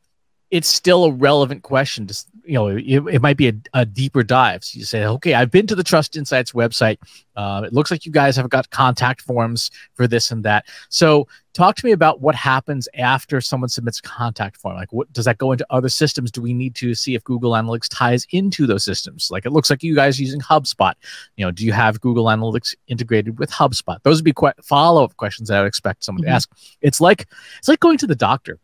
it's 0.53 0.69
still 0.69 1.05
a 1.05 1.11
relevant 1.11 1.63
question 1.63 2.07
to 2.07 2.25
you 2.45 2.55
know 2.55 2.69
it, 2.69 3.15
it 3.15 3.23
might 3.23 3.37
be 3.37 3.49
a, 3.49 3.55
a, 3.73 3.87
deeper 3.87 4.23
dive. 4.23 4.65
So 4.65 4.79
you 4.79 4.85
say 4.85 5.05
okay 5.05 5.35
i've 5.35 5.51
been 5.51 5.67
to 5.67 5.75
the 5.75 5.83
trust 5.83 6.17
insights 6.17 6.53
website. 6.53 6.99
Uh, 7.35 7.63
it 7.65 7.73
looks 7.73 7.91
like 7.91 8.05
you 8.05 8.13
guys 8.13 8.37
have 8.37 8.51
got 8.51 8.69
contact 8.69 9.23
forms 9.23 9.71
for 9.95 10.07
this 10.07 10.31
and 10.31 10.45
that. 10.45 10.67
So 10.91 11.27
talk 11.55 11.77
to 11.77 11.87
me 11.87 11.93
about 11.93 12.21
what 12.21 12.35
happens 12.35 12.89
after 12.99 13.41
someone 13.41 13.71
submits 13.71 14.01
a 14.01 14.03
contact 14.03 14.59
form. 14.59 14.77
Like 14.77 14.93
what 14.93 15.11
does 15.15 15.25
that 15.25 15.39
go 15.39 15.53
into 15.53 15.67
other 15.71 15.89
systems? 15.89 16.31
Do 16.31 16.43
we 16.43 16.53
need 16.53 16.75
to 16.75 16.95
see 16.95 17.15
if 17.15 17.25
google 17.25 17.53
analytics 17.53 17.89
ties 17.89 18.27
into 18.33 18.67
those 18.67 18.85
systems? 18.85 19.31
Like 19.31 19.47
it 19.47 19.53
looks 19.53 19.71
like 19.71 19.83
you 19.83 19.95
guys 19.95 20.19
are 20.19 20.23
using 20.23 20.41
hubspot. 20.41 20.95
You 21.37 21.47
know 21.47 21.51
do 21.51 21.65
you 21.65 21.73
have 21.73 22.01
google 22.01 22.27
analytics 22.27 22.75
integrated 22.89 23.39
with 23.39 23.51
hubspot? 23.51 24.03
Those 24.03 24.19
would 24.19 24.25
be 24.25 24.35
quite 24.35 24.63
follow-up 24.63 25.17
questions 25.17 25.49
that 25.49 25.57
i 25.57 25.61
would 25.63 25.69
expect 25.69 26.05
someone 26.05 26.25
mm-hmm. 26.25 26.31
to 26.31 26.35
ask. 26.35 26.51
It's 26.83 27.01
like 27.01 27.27
it's 27.59 27.69
like 27.69 27.81
going 27.81 27.99
to 27.99 28.07
the 28.07 28.17
doctor 28.17 28.59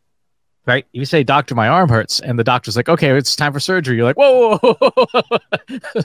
right? 0.69 0.87
You 0.93 1.05
say, 1.05 1.25
"Doctor, 1.25 1.55
my 1.55 1.67
arm 1.67 1.89
hurts," 1.89 2.21
and 2.21 2.39
the 2.39 2.45
doctor's 2.45 2.77
like, 2.77 2.89
"Okay, 2.89 3.11
it's 3.17 3.35
time 3.35 3.53
for 3.53 3.61
surgery." 3.61 3.97
You're 3.97 4.05
like, 4.05 4.17
"Whoa!" 4.17 4.59
whoa, 4.59 4.75
whoa, 4.75 5.07
whoa. 5.13 6.03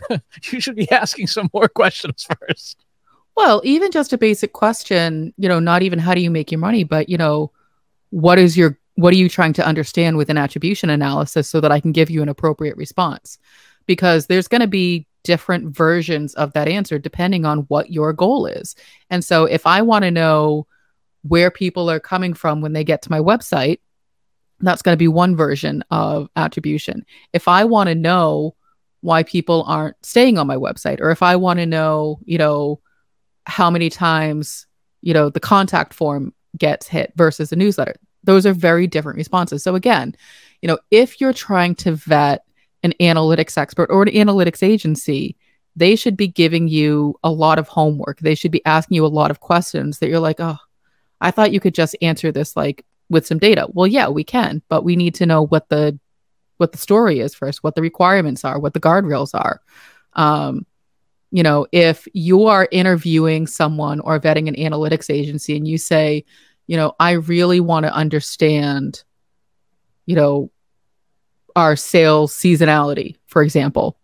you 0.50 0.60
should 0.60 0.76
be 0.76 0.90
asking 0.90 1.28
some 1.28 1.48
more 1.54 1.68
questions 1.68 2.26
first. 2.40 2.84
Well, 3.36 3.62
even 3.64 3.90
just 3.90 4.12
a 4.12 4.18
basic 4.18 4.52
question, 4.52 5.32
you 5.38 5.48
know, 5.48 5.58
not 5.58 5.82
even 5.82 5.98
how 5.98 6.14
do 6.14 6.20
you 6.20 6.30
make 6.30 6.50
your 6.52 6.58
money, 6.58 6.84
but 6.84 7.08
you 7.08 7.16
know, 7.16 7.50
what 8.10 8.38
is 8.38 8.56
your 8.56 8.78
what 8.96 9.14
are 9.14 9.16
you 9.16 9.28
trying 9.28 9.54
to 9.54 9.66
understand 9.66 10.18
with 10.18 10.28
an 10.28 10.36
attribution 10.36 10.90
analysis 10.90 11.48
so 11.48 11.60
that 11.60 11.72
I 11.72 11.80
can 11.80 11.92
give 11.92 12.10
you 12.10 12.22
an 12.22 12.28
appropriate 12.28 12.76
response? 12.76 13.38
Because 13.86 14.26
there's 14.26 14.48
going 14.48 14.60
to 14.60 14.66
be 14.66 15.06
different 15.24 15.74
versions 15.74 16.34
of 16.34 16.52
that 16.52 16.68
answer 16.68 16.98
depending 16.98 17.46
on 17.46 17.60
what 17.60 17.90
your 17.90 18.12
goal 18.12 18.44
is. 18.46 18.74
And 19.08 19.24
so 19.24 19.44
if 19.44 19.66
I 19.66 19.80
want 19.80 20.04
to 20.04 20.10
know 20.10 20.66
where 21.22 21.50
people 21.50 21.88
are 21.88 22.00
coming 22.00 22.34
from 22.34 22.60
when 22.60 22.72
they 22.72 22.84
get 22.84 23.02
to 23.02 23.10
my 23.10 23.20
website, 23.20 23.78
that's 24.66 24.82
going 24.82 24.94
to 24.94 24.98
be 24.98 25.08
one 25.08 25.36
version 25.36 25.84
of 25.90 26.28
attribution. 26.36 27.04
If 27.32 27.48
I 27.48 27.64
want 27.64 27.88
to 27.88 27.94
know 27.94 28.54
why 29.00 29.22
people 29.24 29.64
aren't 29.66 29.96
staying 30.04 30.38
on 30.38 30.46
my 30.46 30.56
website, 30.56 31.00
or 31.00 31.10
if 31.10 31.22
I 31.22 31.36
want 31.36 31.58
to 31.58 31.66
know, 31.66 32.20
you 32.24 32.38
know, 32.38 32.80
how 33.46 33.70
many 33.70 33.90
times, 33.90 34.66
you 35.00 35.12
know, 35.12 35.28
the 35.28 35.40
contact 35.40 35.92
form 35.92 36.32
gets 36.56 36.86
hit 36.86 37.12
versus 37.16 37.52
a 37.52 37.56
newsletter, 37.56 37.96
those 38.24 38.46
are 38.46 38.52
very 38.52 38.86
different 38.86 39.16
responses. 39.16 39.64
So 39.64 39.74
again, 39.74 40.14
you 40.60 40.68
know, 40.68 40.78
if 40.90 41.20
you're 41.20 41.32
trying 41.32 41.74
to 41.76 41.92
vet 41.92 42.44
an 42.84 42.94
analytics 43.00 43.58
expert 43.58 43.90
or 43.90 44.02
an 44.02 44.08
analytics 44.08 44.62
agency, 44.62 45.36
they 45.74 45.96
should 45.96 46.16
be 46.16 46.28
giving 46.28 46.68
you 46.68 47.18
a 47.24 47.30
lot 47.30 47.58
of 47.58 47.66
homework. 47.66 48.20
They 48.20 48.34
should 48.34 48.50
be 48.52 48.64
asking 48.64 48.96
you 48.96 49.06
a 49.06 49.08
lot 49.08 49.30
of 49.30 49.40
questions 49.40 49.98
that 49.98 50.08
you're 50.08 50.20
like, 50.20 50.38
oh, 50.38 50.58
I 51.20 51.30
thought 51.30 51.52
you 51.52 51.60
could 51.60 51.74
just 51.74 51.96
answer 52.02 52.30
this 52.30 52.56
like 52.56 52.84
with 53.12 53.26
some 53.26 53.38
data. 53.38 53.68
Well, 53.72 53.86
yeah, 53.86 54.08
we 54.08 54.24
can, 54.24 54.62
but 54.68 54.82
we 54.82 54.96
need 54.96 55.14
to 55.16 55.26
know 55.26 55.46
what 55.46 55.68
the 55.68 55.98
what 56.56 56.72
the 56.72 56.78
story 56.78 57.20
is 57.20 57.34
first, 57.34 57.62
what 57.62 57.74
the 57.74 57.82
requirements 57.82 58.44
are, 58.44 58.58
what 58.58 58.72
the 58.72 58.80
guardrails 58.80 59.34
are. 59.34 59.60
Um, 60.14 60.66
you 61.30 61.42
know, 61.42 61.66
if 61.72 62.06
you 62.12 62.46
are 62.46 62.68
interviewing 62.70 63.46
someone 63.46 64.00
or 64.00 64.20
vetting 64.20 64.48
an 64.48 64.54
analytics 64.54 65.12
agency 65.12 65.56
and 65.56 65.66
you 65.66 65.78
say, 65.78 66.24
you 66.66 66.76
know, 66.76 66.94
I 67.00 67.12
really 67.12 67.58
want 67.58 67.86
to 67.86 67.92
understand, 67.92 69.02
you 70.06 70.14
know, 70.14 70.50
our 71.56 71.74
sales 71.74 72.32
seasonality, 72.34 73.16
for 73.26 73.42
example. 73.42 73.98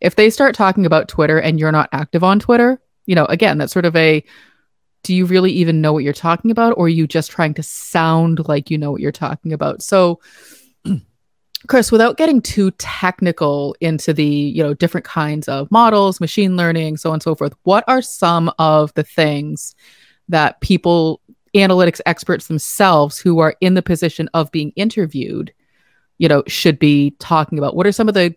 If 0.00 0.16
they 0.16 0.30
start 0.30 0.54
talking 0.54 0.86
about 0.86 1.08
Twitter 1.08 1.38
and 1.38 1.60
you're 1.60 1.72
not 1.72 1.90
active 1.92 2.24
on 2.24 2.40
Twitter, 2.40 2.80
you 3.06 3.14
know, 3.14 3.26
again, 3.26 3.58
that's 3.58 3.72
sort 3.72 3.84
of 3.84 3.94
a 3.94 4.24
do 5.02 5.14
you 5.14 5.24
really 5.24 5.50
even 5.50 5.80
know 5.80 5.92
what 5.92 6.04
you're 6.04 6.12
talking 6.12 6.50
about 6.50 6.74
or 6.76 6.86
are 6.86 6.88
you 6.88 7.06
just 7.06 7.30
trying 7.30 7.54
to 7.54 7.62
sound 7.62 8.46
like 8.48 8.70
you 8.70 8.78
know 8.78 8.90
what 8.90 9.00
you're 9.00 9.12
talking 9.12 9.52
about 9.52 9.82
so 9.82 10.20
Chris, 11.68 11.92
without 11.92 12.16
getting 12.16 12.40
too 12.40 12.70
technical 12.72 13.76
into 13.80 14.14
the, 14.14 14.24
you 14.24 14.62
know, 14.62 14.72
different 14.72 15.04
kinds 15.04 15.46
of 15.46 15.70
models, 15.70 16.20
machine 16.20 16.56
learning, 16.56 16.96
so 16.96 17.10
on 17.10 17.14
and 17.14 17.22
so 17.22 17.34
forth, 17.34 17.52
what 17.64 17.84
are 17.86 18.00
some 18.00 18.50
of 18.58 18.94
the 18.94 19.02
things 19.02 19.74
that 20.28 20.60
people, 20.62 21.20
analytics 21.54 22.00
experts 22.06 22.46
themselves 22.46 23.18
who 23.18 23.40
are 23.40 23.56
in 23.60 23.74
the 23.74 23.82
position 23.82 24.28
of 24.32 24.50
being 24.52 24.72
interviewed, 24.74 25.52
you 26.16 26.28
know, 26.28 26.42
should 26.46 26.78
be 26.78 27.10
talking 27.18 27.58
about? 27.58 27.76
What 27.76 27.86
are 27.86 27.92
some 27.92 28.08
of 28.08 28.14
the 28.14 28.34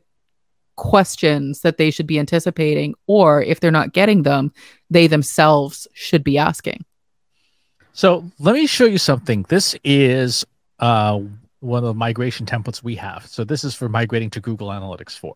questions 0.76 1.62
that 1.62 1.78
they 1.78 1.92
should 1.92 2.08
be 2.08 2.20
anticipating 2.20 2.96
or 3.08 3.42
if 3.42 3.60
they're 3.60 3.72
not 3.72 3.94
getting 3.94 4.24
them, 4.24 4.52
they 4.90 5.08
themselves 5.08 5.88
should 5.94 6.24
be 6.24 6.38
asking? 6.38 6.84
So, 7.94 8.26
let 8.40 8.56
me 8.56 8.66
show 8.66 8.86
you 8.86 8.98
something. 8.98 9.46
This 9.50 9.76
is 9.84 10.46
uh 10.80 11.22
one 11.64 11.78
of 11.80 11.86
the 11.86 11.94
migration 11.94 12.46
templates 12.46 12.84
we 12.84 12.96
have. 12.96 13.26
So 13.26 13.44
this 13.44 13.64
is 13.64 13.74
for 13.74 13.88
migrating 13.88 14.30
to 14.32 14.42
Google 14.42 14.68
Analytics 14.68 15.18
4. 15.18 15.34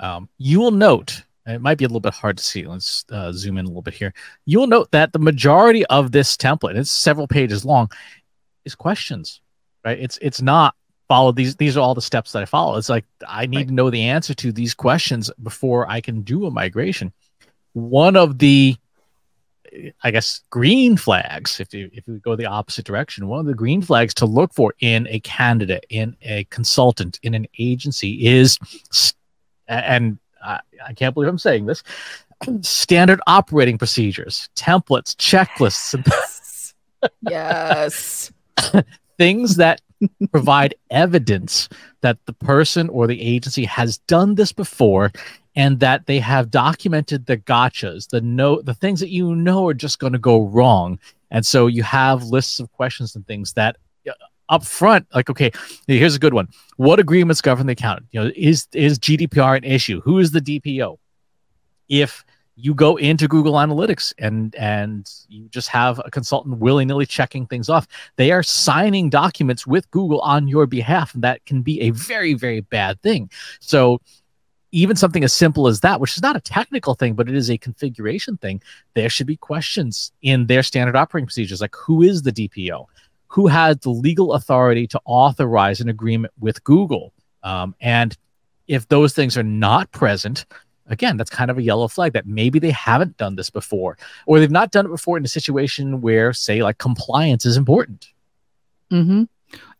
Um, 0.00 0.28
you 0.38 0.60
will 0.60 0.70
note, 0.70 1.22
it 1.46 1.60
might 1.60 1.78
be 1.78 1.84
a 1.84 1.88
little 1.88 2.00
bit 2.00 2.14
hard 2.14 2.38
to 2.38 2.44
see. 2.44 2.64
Let's 2.64 3.04
uh, 3.10 3.32
zoom 3.32 3.58
in 3.58 3.64
a 3.64 3.68
little 3.68 3.82
bit 3.82 3.94
here. 3.94 4.14
You 4.46 4.60
will 4.60 4.66
note 4.66 4.92
that 4.92 5.12
the 5.12 5.18
majority 5.18 5.84
of 5.86 6.12
this 6.12 6.36
template, 6.36 6.76
it's 6.76 6.90
several 6.90 7.26
pages 7.26 7.64
long, 7.64 7.90
is 8.64 8.74
questions, 8.74 9.40
right? 9.84 9.98
It's 9.98 10.18
it's 10.22 10.40
not 10.40 10.74
follow 11.08 11.32
these. 11.32 11.56
These 11.56 11.76
are 11.76 11.80
all 11.80 11.94
the 11.94 12.02
steps 12.02 12.32
that 12.32 12.42
I 12.42 12.46
follow. 12.46 12.76
It's 12.76 12.88
like 12.88 13.04
I 13.28 13.46
need 13.46 13.56
right. 13.56 13.68
to 13.68 13.74
know 13.74 13.90
the 13.90 14.04
answer 14.04 14.34
to 14.34 14.52
these 14.52 14.74
questions 14.74 15.30
before 15.42 15.88
I 15.88 16.00
can 16.00 16.22
do 16.22 16.46
a 16.46 16.50
migration. 16.50 17.12
One 17.72 18.16
of 18.16 18.38
the 18.38 18.76
I 20.02 20.10
guess 20.10 20.40
green 20.50 20.96
flags 20.96 21.60
if 21.60 21.74
you 21.74 21.90
if 21.92 22.06
you 22.06 22.18
go 22.18 22.36
the 22.36 22.46
opposite 22.46 22.84
direction 22.84 23.26
one 23.26 23.40
of 23.40 23.46
the 23.46 23.54
green 23.54 23.82
flags 23.82 24.14
to 24.14 24.26
look 24.26 24.52
for 24.54 24.74
in 24.80 25.06
a 25.08 25.20
candidate 25.20 25.84
in 25.88 26.16
a 26.22 26.44
consultant 26.44 27.18
in 27.22 27.34
an 27.34 27.46
agency 27.58 28.26
is 28.26 28.58
and 29.66 30.18
I, 30.44 30.60
I 30.86 30.92
can't 30.92 31.14
believe 31.14 31.28
I'm 31.28 31.38
saying 31.38 31.66
this 31.66 31.82
standard 32.60 33.20
operating 33.26 33.78
procedures 33.78 34.48
templates 34.54 35.16
checklists 35.16 36.74
yes 37.22 38.32
things 39.18 39.56
that 39.56 39.80
provide 40.30 40.74
evidence 40.90 41.68
that 42.00 42.18
the 42.26 42.32
person 42.32 42.88
or 42.88 43.06
the 43.06 43.20
agency 43.20 43.64
has 43.64 43.98
done 43.98 44.34
this 44.34 44.52
before 44.52 45.12
and 45.56 45.80
that 45.80 46.06
they 46.06 46.18
have 46.18 46.50
documented 46.50 47.26
the 47.26 47.36
gotchas, 47.36 48.08
the 48.08 48.20
no, 48.20 48.60
the 48.60 48.74
things 48.74 49.00
that 49.00 49.10
you 49.10 49.34
know 49.34 49.68
are 49.68 49.74
just 49.74 49.98
going 49.98 50.12
to 50.12 50.18
go 50.18 50.42
wrong. 50.42 50.98
And 51.30 51.44
so 51.46 51.66
you 51.66 51.82
have 51.82 52.24
lists 52.24 52.60
of 52.60 52.72
questions 52.72 53.14
and 53.14 53.26
things 53.26 53.52
that 53.54 53.76
uh, 54.08 54.12
up 54.48 54.64
front, 54.64 55.06
like, 55.14 55.30
okay, 55.30 55.50
here's 55.86 56.14
a 56.14 56.18
good 56.18 56.34
one. 56.34 56.48
What 56.76 56.98
agreements 56.98 57.40
govern 57.40 57.66
the 57.66 57.72
account? 57.72 58.04
You 58.10 58.24
know, 58.24 58.30
is 58.36 58.68
is 58.72 58.98
GDPR 58.98 59.56
an 59.56 59.64
issue? 59.64 60.00
Who 60.02 60.18
is 60.18 60.32
the 60.32 60.40
DPO? 60.40 60.98
If 61.88 62.24
you 62.56 62.74
go 62.74 62.96
into 62.96 63.26
Google 63.26 63.54
Analytics 63.54 64.12
and 64.18 64.54
and 64.54 65.10
you 65.28 65.48
just 65.48 65.68
have 65.68 66.00
a 66.04 66.10
consultant 66.10 66.58
willy 66.58 66.84
nilly 66.84 67.06
checking 67.06 67.46
things 67.46 67.68
off. 67.68 67.86
They 68.16 68.30
are 68.30 68.42
signing 68.42 69.10
documents 69.10 69.66
with 69.66 69.90
Google 69.90 70.20
on 70.20 70.48
your 70.48 70.66
behalf, 70.66 71.14
and 71.14 71.22
that 71.24 71.44
can 71.46 71.62
be 71.62 71.80
a 71.80 71.90
very 71.90 72.34
very 72.34 72.60
bad 72.60 73.00
thing. 73.02 73.30
So 73.60 74.00
even 74.74 74.96
something 74.96 75.22
as 75.22 75.32
simple 75.32 75.68
as 75.68 75.80
that, 75.80 76.00
which 76.00 76.16
is 76.16 76.22
not 76.22 76.36
a 76.36 76.40
technical 76.40 76.94
thing, 76.94 77.14
but 77.14 77.28
it 77.28 77.34
is 77.36 77.48
a 77.48 77.56
configuration 77.56 78.36
thing, 78.36 78.60
there 78.94 79.08
should 79.08 79.26
be 79.26 79.36
questions 79.36 80.10
in 80.22 80.46
their 80.48 80.64
standard 80.64 80.96
operating 80.96 81.26
procedures 81.26 81.60
like 81.60 81.74
who 81.76 82.02
is 82.02 82.22
the 82.22 82.32
DPO? 82.32 82.86
Who 83.28 83.46
has 83.46 83.78
the 83.78 83.90
legal 83.90 84.32
authority 84.32 84.88
to 84.88 85.00
authorize 85.04 85.80
an 85.80 85.88
agreement 85.88 86.34
with 86.40 86.62
Google? 86.64 87.12
Um, 87.44 87.76
and 87.80 88.16
if 88.66 88.88
those 88.88 89.12
things 89.12 89.36
are 89.36 89.44
not 89.44 89.92
present, 89.92 90.44
again, 90.86 91.16
that's 91.16 91.30
kind 91.30 91.50
of 91.50 91.58
a 91.58 91.62
yellow 91.62 91.88
flag 91.88 92.12
that 92.12 92.26
maybe 92.26 92.58
they 92.58 92.70
haven't 92.70 93.16
done 93.16 93.36
this 93.36 93.50
before, 93.50 93.96
or 94.26 94.38
they've 94.38 94.50
not 94.50 94.70
done 94.70 94.86
it 94.86 94.90
before 94.90 95.16
in 95.16 95.24
a 95.24 95.28
situation 95.28 96.00
where, 96.00 96.32
say, 96.32 96.62
like 96.62 96.78
compliance 96.78 97.46
is 97.46 97.56
important. 97.56 98.08
Mm-hmm. 98.92 99.24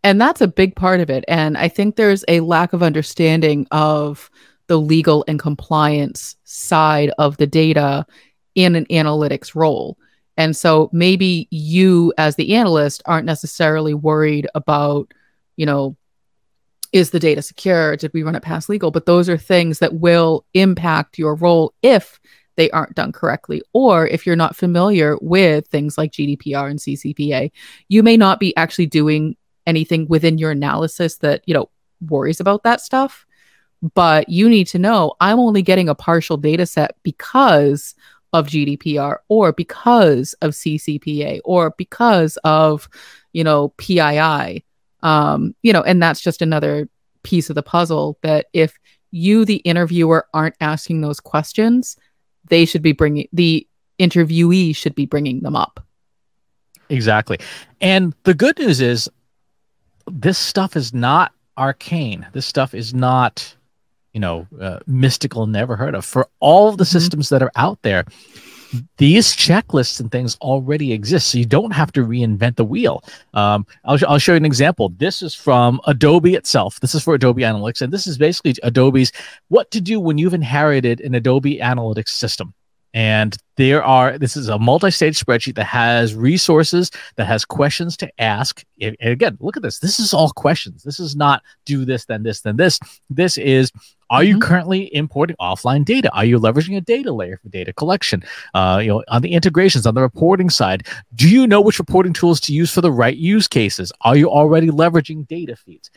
And 0.03 0.21
that's 0.21 0.41
a 0.41 0.49
big 0.49 0.77
part 0.77 1.01
of 1.01 1.11
it. 1.11 1.25
And 1.29 1.57
I 1.57 1.69
think 1.69 1.97
there's 1.97 2.25
a 2.29 2.41
lack 2.41 2.73
of 2.73 2.83
understanding 2.83 3.67
of 3.71 4.31
the 4.67 4.79
legal 4.79 5.25
and 5.29 5.39
compliance 5.39 6.37
side 6.45 7.11
of 7.19 7.37
the 7.37 7.47
data 7.47 8.07
in 8.55 8.77
an 8.77 8.87
analytics 8.87 9.55
role. 9.55 9.99
And 10.37 10.57
so 10.57 10.91
maybe 10.93 11.49
you, 11.51 12.13
as 12.19 12.37
the 12.37 12.55
analyst, 12.55 13.03
aren't 13.07 13.27
necessarily 13.27 13.95
worried 13.95 14.47
about, 14.55 15.13
you 15.57 15.67
know, 15.67 15.97
is 16.95 17.11
the 17.11 17.21
data 17.21 17.43
secure? 17.43 17.97
Did 17.97 18.15
we 18.15 18.23
run 18.23 18.35
it 18.37 18.43
past 18.43 18.71
legal? 18.71 18.91
But 18.91 19.05
those 19.05 19.29
are 19.29 19.37
things 19.37 19.81
that 19.81 19.95
will 19.95 20.47
impact 20.55 21.19
your 21.19 21.35
role 21.35 21.75
if 21.83 22.19
they 22.57 22.71
aren't 22.71 22.95
done 22.95 23.13
correctly. 23.13 23.61
Or 23.75 24.07
if 24.07 24.25
you're 24.25 24.37
not 24.37 24.57
familiar 24.57 25.19
with 25.21 25.67
things 25.67 25.99
like 25.99 26.13
GDPR 26.13 26.71
and 26.71 26.79
CCPA, 26.79 27.51
you 27.89 28.03
may 28.03 28.17
not 28.17 28.41
be 28.41 28.57
actually 28.57 28.87
doing 28.87 29.37
anything 29.67 30.07
within 30.09 30.39
your 30.39 30.53
analysis 30.53 31.17
that, 31.19 31.43
you 31.45 31.53
know, 31.53 31.69
worries 32.01 32.41
about 32.41 32.63
that 32.63 32.81
stuff 32.81 33.27
but 33.95 34.29
you 34.29 34.49
need 34.49 34.67
to 34.69 34.79
know 34.79 35.13
I'm 35.21 35.39
only 35.39 35.61
getting 35.61 35.89
a 35.89 35.95
partial 35.95 36.37
data 36.37 36.65
set 36.65 36.97
because 37.03 37.95
of 38.33 38.47
GDPR 38.47 39.19
or 39.29 39.53
because 39.53 40.35
of 40.41 40.53
CCPA 40.53 41.41
or 41.45 41.75
because 41.77 42.39
of, 42.45 42.89
you 43.33 43.45
know, 43.45 43.69
PII. 43.77 44.65
Um, 45.05 45.55
you 45.63 45.73
know, 45.73 45.83
and 45.83 46.03
that's 46.03 46.21
just 46.21 46.43
another 46.43 46.89
piece 47.23 47.49
of 47.49 47.55
the 47.55 47.63
puzzle 47.63 48.19
that 48.23 48.47
if 48.53 48.77
you, 49.13 49.45
the 49.45 49.57
interviewer, 49.57 50.27
aren't 50.35 50.57
asking 50.61 51.01
those 51.01 51.21
questions, 51.21 51.97
they 52.49 52.65
should 52.65 52.83
be 52.83 52.93
bringing 52.93 53.29
the 53.33 53.67
interviewee 54.01 54.75
should 54.75 54.97
be 54.97 55.07
bringing 55.07 55.41
them 55.41 55.55
up. 55.55 55.87
Exactly. 56.89 57.39
And 57.81 58.15
the 58.25 58.35
good 58.35 58.59
news 58.59 58.81
is 58.81 59.09
this 60.11 60.37
stuff 60.37 60.77
is 60.77 60.93
not 60.93 61.33
arcane. 61.57 62.27
This 62.33 62.45
stuff 62.45 62.75
is 62.75 62.93
not 62.93 63.55
you 64.15 64.21
know, 64.21 64.47
uh, 64.61 64.79
mystical, 64.87 65.47
never 65.47 65.77
heard 65.77 65.95
of. 65.95 66.05
For 66.05 66.29
all 66.41 66.71
the 66.73 66.85
mm-hmm. 66.85 66.93
systems 66.93 67.29
that 67.29 67.43
are 67.43 67.51
out 67.57 67.83
there, 67.83 68.05
these 68.97 69.35
checklists 69.37 70.01
and 70.01 70.11
things 70.11 70.37
already 70.37 70.93
exist, 70.93 71.29
so 71.29 71.39
you 71.39 71.47
don't 71.47 71.73
have 71.73 71.93
to 71.93 72.01
reinvent 72.01 72.57
the 72.57 72.65
wheel. 72.65 73.03
Um, 73.35 73.67
I'll, 73.85 73.99
I'll 74.09 74.19
show 74.19 74.33
you 74.33 74.37
an 74.37 74.45
example. 74.45 74.91
This 74.97 75.23
is 75.23 75.35
from 75.35 75.81
Adobe 75.87 76.35
itself. 76.35 76.81
This 76.81 76.95
is 76.95 77.03
for 77.03 77.15
Adobe 77.15 77.43
Analytics, 77.43 77.83
and 77.83 77.93
this 77.93 78.07
is 78.07 78.19
basically 78.19 78.55
Adobe's 78.63 79.13
what 79.49 79.71
to 79.71 79.81
do 79.81 80.01
when 80.01 80.19
you've 80.19 80.35
inherited 80.35 81.01
an 81.01 81.15
Adobe 81.15 81.59
Analytics 81.59 82.09
system. 82.09 82.55
And 82.95 83.37
there 83.57 83.83
are, 83.83 84.19
this 84.19 84.37
is 84.37 84.49
a 84.49 84.59
multi 84.59 84.91
stage 84.91 85.19
spreadsheet 85.19 85.57
that 85.57 85.65
has 85.65 86.15
resources, 86.15 86.91
that 87.17 87.27
has 87.27 87.45
questions 87.45 87.97
to 87.99 88.21
ask. 88.21 88.65
And 88.81 88.97
again, 89.01 89.37
look 89.41 89.57
at 89.57 89.65
this. 89.65 89.81
This 89.81 89.99
is 89.99 90.15
all 90.15 90.31
questions. 90.31 90.85
This 90.85 91.01
is 91.01 91.17
not 91.17 91.43
do 91.67 91.85
this, 91.85 92.05
then 92.05 92.23
this, 92.23 92.41
then 92.41 92.57
this. 92.57 92.79
This 93.11 93.37
is 93.37 93.73
are 94.11 94.21
mm-hmm. 94.21 94.29
you 94.29 94.39
currently 94.39 94.95
importing 94.95 95.35
offline 95.41 95.85
data? 95.85 96.09
Are 96.13 96.25
you 96.25 96.39
leveraging 96.39 96.77
a 96.77 96.81
data 96.81 97.13
layer 97.13 97.37
for 97.43 97.49
data 97.49 97.73
collection? 97.73 98.23
Uh, 98.55 98.79
you 98.81 98.89
know, 98.89 99.03
on 99.09 99.23
the 99.23 99.33
integrations, 99.33 99.87
on 99.87 99.95
the 99.95 100.03
reporting 100.03 100.51
side, 100.51 100.87
do 101.17 101.29
you 101.29 101.49
know 101.49 101.61
which 101.61 101.81
reporting 101.81 102.13
tools 102.13 102.41
to 102.43 102.53
use 102.53 102.71
for 102.71 102.81
the 102.81 102.93
right 102.93 103.17
use 103.17 103.49
cases? 103.49 103.93
Are 104.03 104.17
you 104.17 104.31
already 104.31 104.69
leveraging 104.69 105.27
data 105.27 105.57
feeds? 105.57 105.91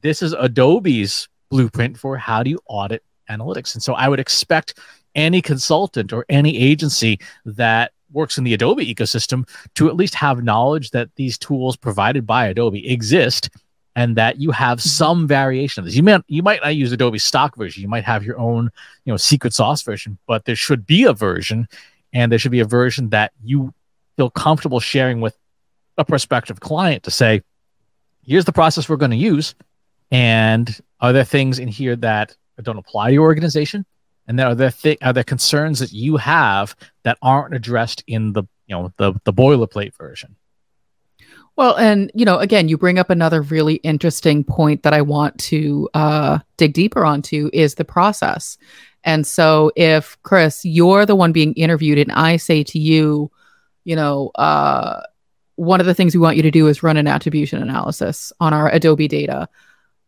This 0.00 0.22
is 0.22 0.32
Adobe's 0.32 1.28
blueprint 1.48 1.96
for 1.96 2.16
how 2.16 2.42
do 2.42 2.50
you 2.50 2.58
audit 2.66 3.02
analytics. 3.30 3.74
And 3.74 3.82
so 3.82 3.94
I 3.94 4.08
would 4.08 4.20
expect 4.20 4.78
any 5.18 5.42
consultant 5.42 6.12
or 6.12 6.24
any 6.28 6.56
agency 6.56 7.18
that 7.44 7.90
works 8.12 8.38
in 8.38 8.44
the 8.44 8.54
Adobe 8.54 8.94
ecosystem 8.94 9.46
to 9.74 9.88
at 9.88 9.96
least 9.96 10.14
have 10.14 10.44
knowledge 10.44 10.92
that 10.92 11.14
these 11.16 11.36
tools 11.36 11.76
provided 11.76 12.24
by 12.24 12.46
Adobe 12.46 12.88
exist 12.88 13.50
and 13.96 14.16
that 14.16 14.40
you 14.40 14.52
have 14.52 14.78
mm-hmm. 14.78 14.88
some 14.88 15.26
variation 15.26 15.80
of 15.80 15.84
this. 15.84 15.96
You 15.96 16.04
might 16.04 16.22
you 16.28 16.42
might 16.42 16.60
not 16.62 16.76
use 16.76 16.92
Adobe 16.92 17.18
stock 17.18 17.56
version. 17.56 17.82
You 17.82 17.88
might 17.88 18.04
have 18.04 18.22
your 18.22 18.38
own, 18.38 18.70
you 19.04 19.12
know, 19.12 19.16
secret 19.16 19.52
sauce 19.52 19.82
version, 19.82 20.18
but 20.28 20.44
there 20.44 20.56
should 20.56 20.86
be 20.86 21.02
a 21.02 21.12
version 21.12 21.68
and 22.12 22.30
there 22.30 22.38
should 22.38 22.52
be 22.52 22.60
a 22.60 22.64
version 22.64 23.10
that 23.10 23.32
you 23.42 23.74
feel 24.16 24.30
comfortable 24.30 24.78
sharing 24.78 25.20
with 25.20 25.36
a 25.98 26.04
prospective 26.04 26.60
client 26.60 27.02
to 27.02 27.10
say, 27.10 27.42
here's 28.24 28.44
the 28.44 28.52
process 28.52 28.88
we're 28.88 28.96
going 28.96 29.10
to 29.10 29.16
use. 29.16 29.56
And 30.12 30.80
are 31.00 31.12
there 31.12 31.24
things 31.24 31.58
in 31.58 31.68
here 31.68 31.96
that 31.96 32.36
don't 32.62 32.78
apply 32.78 33.08
to 33.08 33.14
your 33.14 33.24
organization? 33.24 33.84
And 34.28 34.38
are 34.40 34.54
there 34.54 34.70
th- 34.70 34.98
are 35.02 35.12
there 35.12 35.24
concerns 35.24 35.80
that 35.80 35.92
you 35.92 36.18
have 36.18 36.76
that 37.02 37.18
aren't 37.22 37.54
addressed 37.54 38.04
in 38.06 38.34
the 38.34 38.44
you 38.66 38.76
know 38.76 38.92
the 38.98 39.14
the 39.24 39.32
boilerplate 39.32 39.96
version? 39.96 40.36
Well 41.56 41.76
and 41.76 42.12
you 42.14 42.24
know 42.24 42.38
again 42.38 42.68
you 42.68 42.76
bring 42.76 42.98
up 42.98 43.10
another 43.10 43.42
really 43.42 43.76
interesting 43.76 44.44
point 44.44 44.84
that 44.84 44.92
i 44.92 45.00
want 45.00 45.36
to 45.38 45.88
uh, 45.94 46.38
dig 46.56 46.74
deeper 46.74 47.04
onto 47.04 47.50
is 47.52 47.74
the 47.74 47.84
process. 47.84 48.58
And 49.04 49.26
so 49.26 49.72
if 49.74 50.18
chris 50.22 50.64
you're 50.64 51.06
the 51.06 51.16
one 51.16 51.32
being 51.32 51.54
interviewed 51.54 51.98
and 51.98 52.12
i 52.12 52.36
say 52.36 52.62
to 52.64 52.78
you 52.78 53.30
you 53.84 53.96
know 53.96 54.30
uh, 54.34 55.00
one 55.56 55.80
of 55.80 55.86
the 55.86 55.94
things 55.94 56.14
we 56.14 56.20
want 56.20 56.36
you 56.36 56.42
to 56.42 56.50
do 56.50 56.68
is 56.68 56.82
run 56.82 56.96
an 56.96 57.08
attribution 57.08 57.62
analysis 57.62 58.32
on 58.38 58.52
our 58.52 58.68
adobe 58.70 59.08
data 59.08 59.48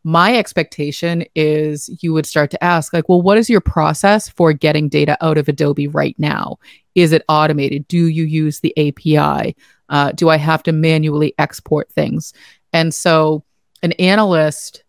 my 0.04 0.36
expectation 0.36 1.24
is 1.34 1.90
you 2.02 2.12
would 2.12 2.26
start 2.26 2.50
to 2.50 2.64
ask 2.64 2.92
like 2.92 3.08
well 3.08 3.20
what 3.20 3.36
is 3.36 3.50
your 3.50 3.60
process 3.60 4.28
for 4.28 4.52
getting 4.52 4.88
data 4.88 5.16
out 5.20 5.38
of 5.38 5.48
adobe 5.48 5.88
right 5.88 6.16
now? 6.18 6.58
Is 6.94 7.12
it 7.12 7.22
automated? 7.28 7.86
Do 7.88 8.06
you 8.06 8.24
use 8.24 8.60
the 8.60 8.74
api 8.76 9.56
uh, 9.88 10.12
do 10.12 10.28
i 10.28 10.36
have 10.36 10.62
to 10.64 10.72
manually 10.72 11.34
export 11.38 11.90
things? 11.90 12.32
And 12.72 12.94
so 12.94 13.44
an 13.82 13.92
analyst 13.92 14.84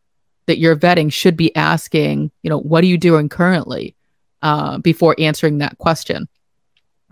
that 0.46 0.60
you're 0.60 0.76
vetting 0.76 1.12
should 1.12 1.38
be 1.38 1.56
asking 1.56 2.32
you 2.44 2.50
know 2.50 2.60
what 2.60 2.84
are 2.84 2.88
you 2.88 2.98
doing 2.98 3.30
currently 3.30 3.96
uh, 4.42 4.78
before 4.80 5.16
answering 5.20 5.60
that 5.60 5.78
question 5.78 6.28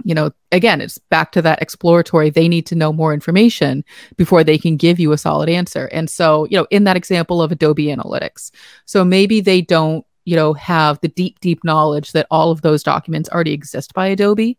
you 0.04 0.16
know, 0.16 0.32
again, 0.52 0.82
it's 0.82 0.98
back 0.98 1.32
to 1.34 1.42
that 1.42 1.62
exploratory. 1.62 2.30
They 2.30 2.48
need 2.48 2.66
to 2.68 2.76
know 2.76 2.94
more 2.94 3.14
information 3.14 3.84
before 4.18 4.44
they 4.44 4.58
can 4.58 4.78
give 4.78 5.00
you 5.00 5.12
a 5.12 5.18
solid 5.18 5.50
answer. 5.50 5.88
And 5.92 6.10
so, 6.10 6.46
you 6.46 6.58
know, 6.58 6.68
in 6.70 6.84
that 6.86 6.98
example 6.98 7.42
of 7.42 7.52
Adobe 7.52 7.88
Analytics, 7.88 8.52
so 8.86 9.04
maybe 9.04 9.42
they 9.42 9.62
don't, 9.62 10.06
you 10.26 10.36
know, 10.36 10.54
have 10.54 11.00
the 11.02 11.08
deep, 11.08 11.40
deep 11.40 11.64
knowledge 11.64 12.12
that 12.12 12.28
all 12.30 12.52
of 12.52 12.62
those 12.62 12.84
documents 12.84 13.30
already 13.30 13.54
exist 13.54 13.94
by 13.94 14.08
Adobe. 14.08 14.58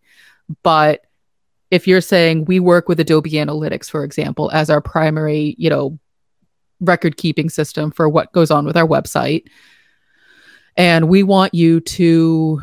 But 0.63 1.07
if 1.71 1.87
you're 1.87 2.01
saying 2.01 2.47
we 2.47 2.59
work 2.61 2.89
with 2.89 3.01
Adobe 3.01 3.33
Analytics, 3.33 3.89
for 3.89 4.05
example, 4.05 4.51
as 4.53 4.71
our 4.71 4.81
primary, 4.81 5.55
you 5.59 5.71
know, 5.71 5.99
record 6.81 7.17
keeping 7.17 7.49
system 7.49 7.91
for 7.91 8.09
what 8.09 8.33
goes 8.33 8.51
on 8.51 8.65
with 8.65 8.77
our 8.77 8.87
website, 8.87 9.45
and 10.77 11.09
we 11.09 11.23
want 11.23 11.55
you 11.55 11.81
to 11.81 12.63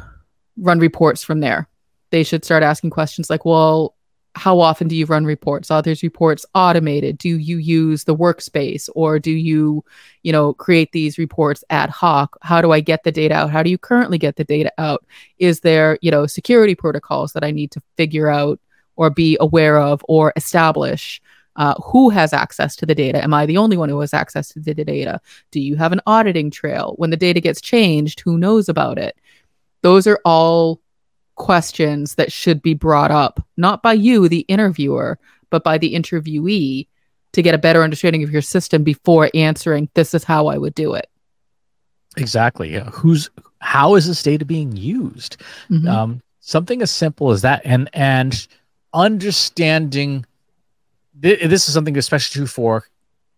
run 0.57 0.79
reports 0.79 1.23
from 1.23 1.39
there 1.39 1.69
they 2.09 2.23
should 2.23 2.45
start 2.45 2.63
asking 2.63 2.89
questions 2.89 3.29
like, 3.29 3.45
well, 3.45 3.95
how 4.37 4.59
often 4.59 4.87
do 4.87 4.95
you 4.95 5.05
run 5.05 5.25
reports? 5.25 5.71
Are 5.71 5.81
these 5.81 6.03
reports 6.03 6.45
automated? 6.53 7.17
Do 7.17 7.37
you 7.37 7.57
use 7.57 8.03
the 8.03 8.15
workspace 8.15 8.87
or 8.95 9.19
do 9.19 9.31
you, 9.31 9.83
you 10.23 10.31
know, 10.31 10.53
create 10.53 10.91
these 10.91 11.17
reports 11.17 11.63
ad 11.69 11.89
hoc? 11.89 12.37
How 12.41 12.61
do 12.61 12.71
I 12.71 12.79
get 12.79 13.03
the 13.03 13.11
data 13.11 13.33
out? 13.33 13.49
How 13.49 13.63
do 13.63 13.69
you 13.69 13.77
currently 13.77 14.17
get 14.17 14.35
the 14.35 14.43
data 14.43 14.71
out? 14.77 15.03
Is 15.39 15.61
there, 15.61 15.97
you 16.01 16.11
know, 16.11 16.27
security 16.27 16.75
protocols 16.75 17.33
that 17.33 17.43
I 17.43 17.51
need 17.51 17.71
to 17.71 17.81
figure 17.97 18.29
out 18.29 18.59
or 18.95 19.09
be 19.09 19.37
aware 19.39 19.79
of 19.79 20.05
or 20.07 20.33
establish? 20.35 21.21
Uh, 21.55 21.73
who 21.83 22.11
has 22.11 22.33
access 22.33 22.75
to 22.75 22.85
the 22.85 22.93
data? 22.93 23.23
Am 23.23 23.33
I 23.33 23.47
the 23.47 23.57
only 23.57 23.77
one 23.77 23.89
who 23.89 23.99
has 24.01 24.13
access 24.13 24.49
to 24.49 24.59
the 24.59 24.75
data? 24.75 25.19
Do 25.49 25.59
you 25.59 25.75
have 25.75 25.91
an 25.91 26.01
auditing 26.05 26.51
trail? 26.51 26.93
When 26.97 27.09
the 27.09 27.17
data 27.17 27.41
gets 27.41 27.59
changed, 27.59 28.19
who 28.19 28.37
knows 28.37 28.69
about 28.69 28.99
it? 28.99 29.17
Those 29.81 30.05
are 30.05 30.19
all 30.23 30.79
questions 31.37 32.15
that 32.15 32.31
should 32.31 32.61
be 32.61 32.73
brought 32.73 33.11
up, 33.11 33.39
not 33.55 33.81
by 33.81 33.93
you, 33.93 34.27
the 34.27 34.41
interviewer, 34.41 35.17
but 35.49 35.63
by 35.63 35.77
the 35.77 35.95
interviewee 35.95 36.87
to 37.31 37.41
get 37.41 37.55
a 37.55 37.59
better 37.59 37.83
understanding 37.83 38.23
of 38.23 38.31
your 38.31 38.41
system 38.41 38.83
before 38.83 39.29
answering, 39.33 39.89
this 39.93 40.13
is 40.13 40.23
how 40.23 40.47
I 40.47 40.57
would 40.57 40.75
do 40.75 40.93
it. 40.93 41.09
Exactly. 42.17 42.73
Yeah. 42.73 42.89
Who's, 42.89 43.29
how 43.59 43.95
is 43.95 44.07
this 44.07 44.23
data 44.23 44.43
being 44.43 44.75
used? 44.75 45.37
Mm-hmm. 45.69 45.87
Um, 45.87 46.21
something 46.39 46.81
as 46.81 46.91
simple 46.91 47.31
as 47.31 47.43
that. 47.43 47.61
And, 47.63 47.89
and 47.93 48.47
understanding 48.93 50.25
th- 51.21 51.41
this 51.43 51.67
is 51.67 51.73
something 51.73 51.97
especially 51.97 52.39
true 52.39 52.47
for 52.47 52.85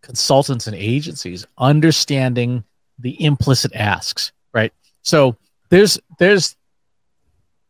consultants 0.01 0.67
and 0.67 0.75
agencies, 0.75 1.45
understanding 1.57 2.63
the 2.97 3.21
implicit 3.23 3.75
asks, 3.75 4.31
right? 4.53 4.71
So 5.01 5.35
there's, 5.69 5.99
there's 6.19 6.55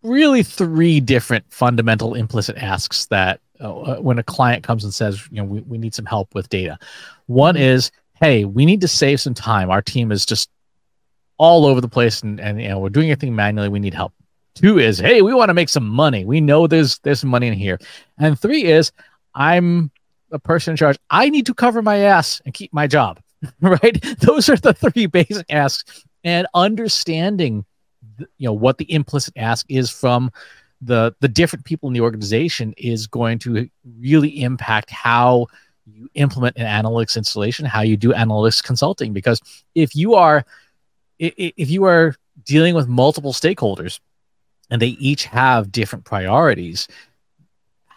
really 0.04 0.44
three 0.44 1.00
different 1.00 1.46
fundamental 1.50 2.14
implicit 2.14 2.58
asks 2.58 3.06
that 3.08 3.40
uh, 3.60 3.96
when 3.98 4.20
a 4.20 4.24
client 4.24 4.64
comes 4.64 4.84
and 4.84 4.94
says, 4.94 5.28
you 5.32 5.38
know, 5.38 5.44
we, 5.44 5.62
we 5.62 5.78
need 5.78 5.94
some 5.94 6.06
help 6.06 6.34
with 6.34 6.50
data. 6.50 6.78
One 7.28 7.58
is, 7.58 7.92
hey, 8.14 8.46
we 8.46 8.66
need 8.66 8.82
to 8.82 8.88
save 8.88 9.20
some 9.20 9.34
time. 9.34 9.70
Our 9.70 9.82
team 9.82 10.12
is 10.12 10.26
just 10.26 10.50
all 11.38 11.66
over 11.66 11.82
the 11.82 11.88
place 11.88 12.22
and, 12.22 12.40
and 12.40 12.62
you 12.62 12.70
know, 12.70 12.80
we're 12.80 12.90
doing 12.90 13.12
everything 13.12 13.36
manually. 13.36 13.70
We 13.70 13.80
need 13.80 13.94
help. 13.94 14.14
Two 14.56 14.78
is, 14.78 15.00
hey, 15.00 15.22
we 15.22 15.34
want 15.34 15.50
to 15.50 15.54
make 15.54 15.70
some 15.70 15.88
money. 15.88 16.26
We 16.26 16.42
know 16.42 16.68
there's 16.68 17.00
there's 17.00 17.24
money 17.24 17.48
in 17.48 17.54
here. 17.54 17.80
And 18.18 18.38
three 18.38 18.66
is, 18.66 18.92
I'm 19.36 19.92
a 20.32 20.40
person 20.40 20.72
in 20.72 20.78
charge. 20.78 20.98
I 21.10 21.30
need 21.30 21.46
to 21.46 21.54
cover 21.54 21.82
my 21.82 21.98
ass 21.98 22.42
and 22.46 22.54
keep 22.54 22.74
my 22.74 22.88
job. 22.88 23.22
right? 23.62 24.02
Those 24.20 24.50
are 24.50 24.58
the 24.58 24.74
three 24.74 25.06
basic 25.06 25.46
asks. 25.50 26.04
And 26.24 26.48
understanding 26.54 27.66
you 28.38 28.48
know 28.48 28.54
what 28.54 28.78
the 28.78 28.92
implicit 28.92 29.34
ask 29.38 29.66
is 29.70 29.90
from 29.90 30.32
the 30.82 31.14
the 31.20 31.28
different 31.28 31.66
people 31.66 31.90
in 31.90 31.94
the 31.94 32.02
organization 32.02 32.74
is 32.78 33.08
going 33.08 33.40
to 33.40 33.70
really 34.00 34.42
impact 34.42 34.90
how 34.90 35.48
you 35.86 36.10
implement 36.14 36.58
an 36.58 36.66
analytics 36.66 37.18
installation 37.18 37.66
how 37.66 37.82
you 37.82 37.98
do 37.98 38.14
analytics 38.14 38.64
consulting. 38.64 39.14
Because 39.14 39.42
if 39.76 39.96
you 39.96 40.16
are 40.16 40.46
if 41.18 41.70
you 41.70 41.84
are 41.84 42.16
dealing 42.46 42.76
with 42.76 42.88
multiple 42.88 43.34
stakeholders 43.34 44.00
and 44.70 44.82
they 44.82 44.90
each 44.90 45.26
have 45.26 45.72
different 45.72 46.06
priorities 46.06 46.88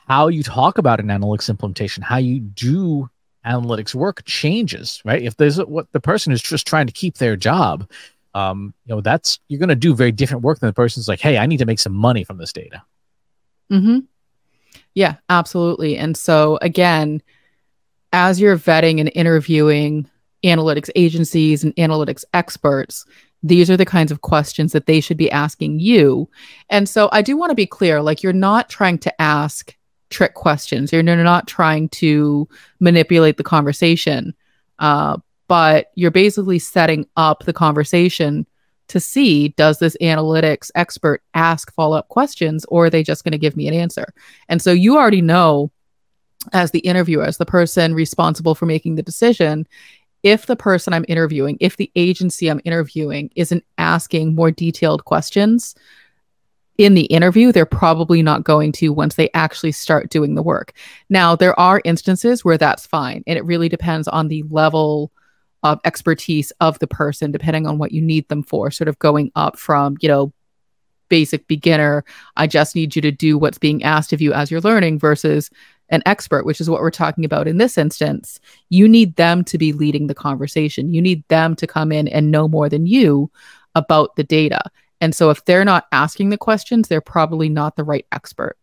how 0.09 0.27
you 0.27 0.43
talk 0.43 0.79
about 0.79 0.99
an 0.99 1.07
analytics 1.07 1.49
implementation 1.49 2.03
how 2.03 2.17
you 2.17 2.41
do 2.41 3.09
analytics 3.47 3.95
work 3.95 4.25
changes 4.25 5.01
right? 5.05 5.23
If 5.23 5.37
there's 5.37 5.59
what 5.59 5.93
the 5.93 6.01
person 6.01 6.33
is 6.33 6.43
just 6.43 6.67
trying 6.67 6.87
to 6.87 6.93
keep 6.93 7.19
their 7.19 7.37
job 7.37 7.89
um, 8.35 8.75
you 8.87 8.95
know, 8.95 9.01
that's 9.01 9.39
you're 9.49 9.59
going 9.59 9.69
to 9.69 9.75
do 9.75 9.95
very 9.95 10.13
different 10.13 10.43
work 10.43 10.61
than 10.61 10.69
the 10.69 10.73
person's 10.73 11.09
like, 11.09 11.21
hey, 11.21 11.39
I 11.39 11.47
need 11.47 11.59
to 11.59 11.67
make 11.67 11.79
some 11.79 11.95
money 11.95 12.25
from 12.25 12.39
this 12.39 12.53
data. 12.53 12.83
Hmm. 13.71 14.01
Yeah, 14.95 15.17
absolutely. 15.29 15.97
And 15.97 16.17
so 16.17 16.59
again, 16.63 17.23
as 18.13 18.41
you're 18.41 18.59
vetting 18.59 19.01
and 19.01 19.11
interviewing 19.15 20.09
analytics 20.45 20.91
agencies 20.95 21.65
and 21.65 21.75
analytics 21.77 22.25
experts, 22.35 23.07
these 23.43 23.71
are 23.71 23.77
the 23.77 23.87
kinds 23.87 24.13
of 24.13 24.21
questions 24.21 24.73
that 24.73 24.87
they 24.87 25.01
should 25.01 25.17
be 25.17 25.31
asking 25.31 25.81
you. 25.81 26.29
And 26.69 26.89
so 26.89 27.09
I 27.13 27.23
do 27.23 27.37
want 27.37 27.51
to 27.51 27.57
be 27.57 27.67
clear 27.67 28.03
like, 28.03 28.23
you're 28.23 28.33
not 28.33 28.69
trying 28.69 28.99
to 28.99 29.23
ask 29.23 29.77
trick 30.11 30.35
questions, 30.35 30.93
you're 30.93 31.03
not 31.03 31.49
trying 31.49 31.89
to 31.89 32.49
manipulate 32.81 33.39
the 33.39 33.43
conversation. 33.43 34.35
Uh, 34.79 35.17
but 35.53 35.91
you're 35.97 36.11
basically 36.11 36.59
setting 36.59 37.07
up 37.15 37.45
the 37.45 37.53
conversation 37.53 38.47
to 38.89 38.99
see 38.99 39.49
does 39.49 39.79
this 39.79 39.95
analytics 40.01 40.71
expert 40.75 41.23
ask 41.35 41.71
follow 41.75 41.95
up 41.95 42.09
questions 42.09 42.65
or 42.71 42.87
are 42.87 42.91
they 42.91 43.03
just 43.03 43.23
going 43.23 43.33
to 43.33 43.39
give 43.39 43.55
me 43.55 43.69
an 43.69 43.75
answer? 43.75 44.15
And 44.49 44.63
so 44.63 44.73
you 44.73 44.97
already 44.97 45.21
know, 45.21 45.71
as 46.55 46.71
the 46.71 46.79
interviewer, 46.79 47.25
as 47.25 47.37
the 47.37 47.45
person 47.45 47.93
responsible 47.93 48.55
for 48.55 48.65
making 48.65 48.95
the 48.95 49.03
decision, 49.03 49.69
if 50.23 50.47
the 50.47 50.57
person 50.57 50.95
I'm 50.95 51.05
interviewing, 51.07 51.59
if 51.61 51.77
the 51.77 51.93
agency 51.97 52.51
I'm 52.51 52.63
interviewing 52.65 53.31
isn't 53.37 53.63
asking 53.77 54.35
more 54.35 54.51
detailed 54.51 55.05
questions 55.05 55.75
in 56.79 56.95
the 56.95 57.05
interview, 57.05 57.53
they're 57.53 57.67
probably 57.67 58.23
not 58.23 58.45
going 58.45 58.73
to 58.73 58.89
once 58.89 59.17
they 59.17 59.29
actually 59.35 59.73
start 59.73 60.09
doing 60.09 60.35
the 60.35 60.43
work. 60.43 60.73
Now, 61.11 61.37
there 61.37 61.61
are 61.61 61.83
instances 61.85 62.43
where 62.43 62.57
that's 62.57 62.87
fine, 62.87 63.23
and 63.27 63.37
it 63.37 63.45
really 63.45 63.69
depends 63.69 64.09
on 64.09 64.29
the 64.29 64.45
level 64.45 65.13
of 65.63 65.81
expertise 65.85 66.53
of 66.61 66.79
the 66.79 66.87
person, 66.87 67.31
depending 67.31 67.67
on 67.67 67.79
what 67.79 67.93
you 67.93 68.03
need 68.03 68.29
them 68.29 68.43
for, 68.43 68.71
sort 68.71 68.89
of 68.89 68.99
going 68.99 69.31
up 69.37 69.59
from, 69.59 69.97
you 70.01 70.09
know, 70.09 70.33
basic 71.09 71.47
beginner, 71.47 72.05
I 72.37 72.47
just 72.47 72.75
need 72.75 72.97
you 72.97 73.03
to 73.03 73.11
do 73.11 73.37
what's 73.37 73.59
being 73.59 73.83
asked 73.85 74.15
of 74.15 74.23
you 74.23 74.33
as 74.33 74.51
you're 74.51 74.63
learning 74.63 74.99
versus 74.99 75.51
an 75.91 76.03
expert, 76.07 76.47
which 76.47 76.61
is 76.61 76.71
what 76.71 76.81
we're 76.81 76.91
talking 76.91 77.25
about 77.25 77.47
in 77.47 77.59
this 77.59 77.77
instance. 77.77 78.41
You 78.71 78.89
need 78.89 79.17
them 79.17 79.45
to 79.45 79.59
be 79.59 79.75
leading 79.75 80.07
the 80.07 80.15
conversation. 80.15 80.95
You 80.95 81.03
need 81.03 81.23
them 81.29 81.55
to 81.57 81.67
come 81.67 81.93
in 81.93 82.09
and 82.09 82.31
know 82.31 82.49
more 82.49 82.71
than 82.71 82.87
you 82.87 83.31
about 83.75 84.17
the 84.17 84.25
data. 84.25 84.63
And 85.03 85.15
so 85.15 85.29
if 85.29 85.45
they're 85.45 85.67
not 85.67 85.87
asking 85.93 86.31
the 86.31 86.39
questions, 86.39 86.89
they're 86.89 87.03
probably 87.03 87.51
not 87.51 87.77
the 87.77 87.85
right 87.85 88.07
expert. 88.11 88.57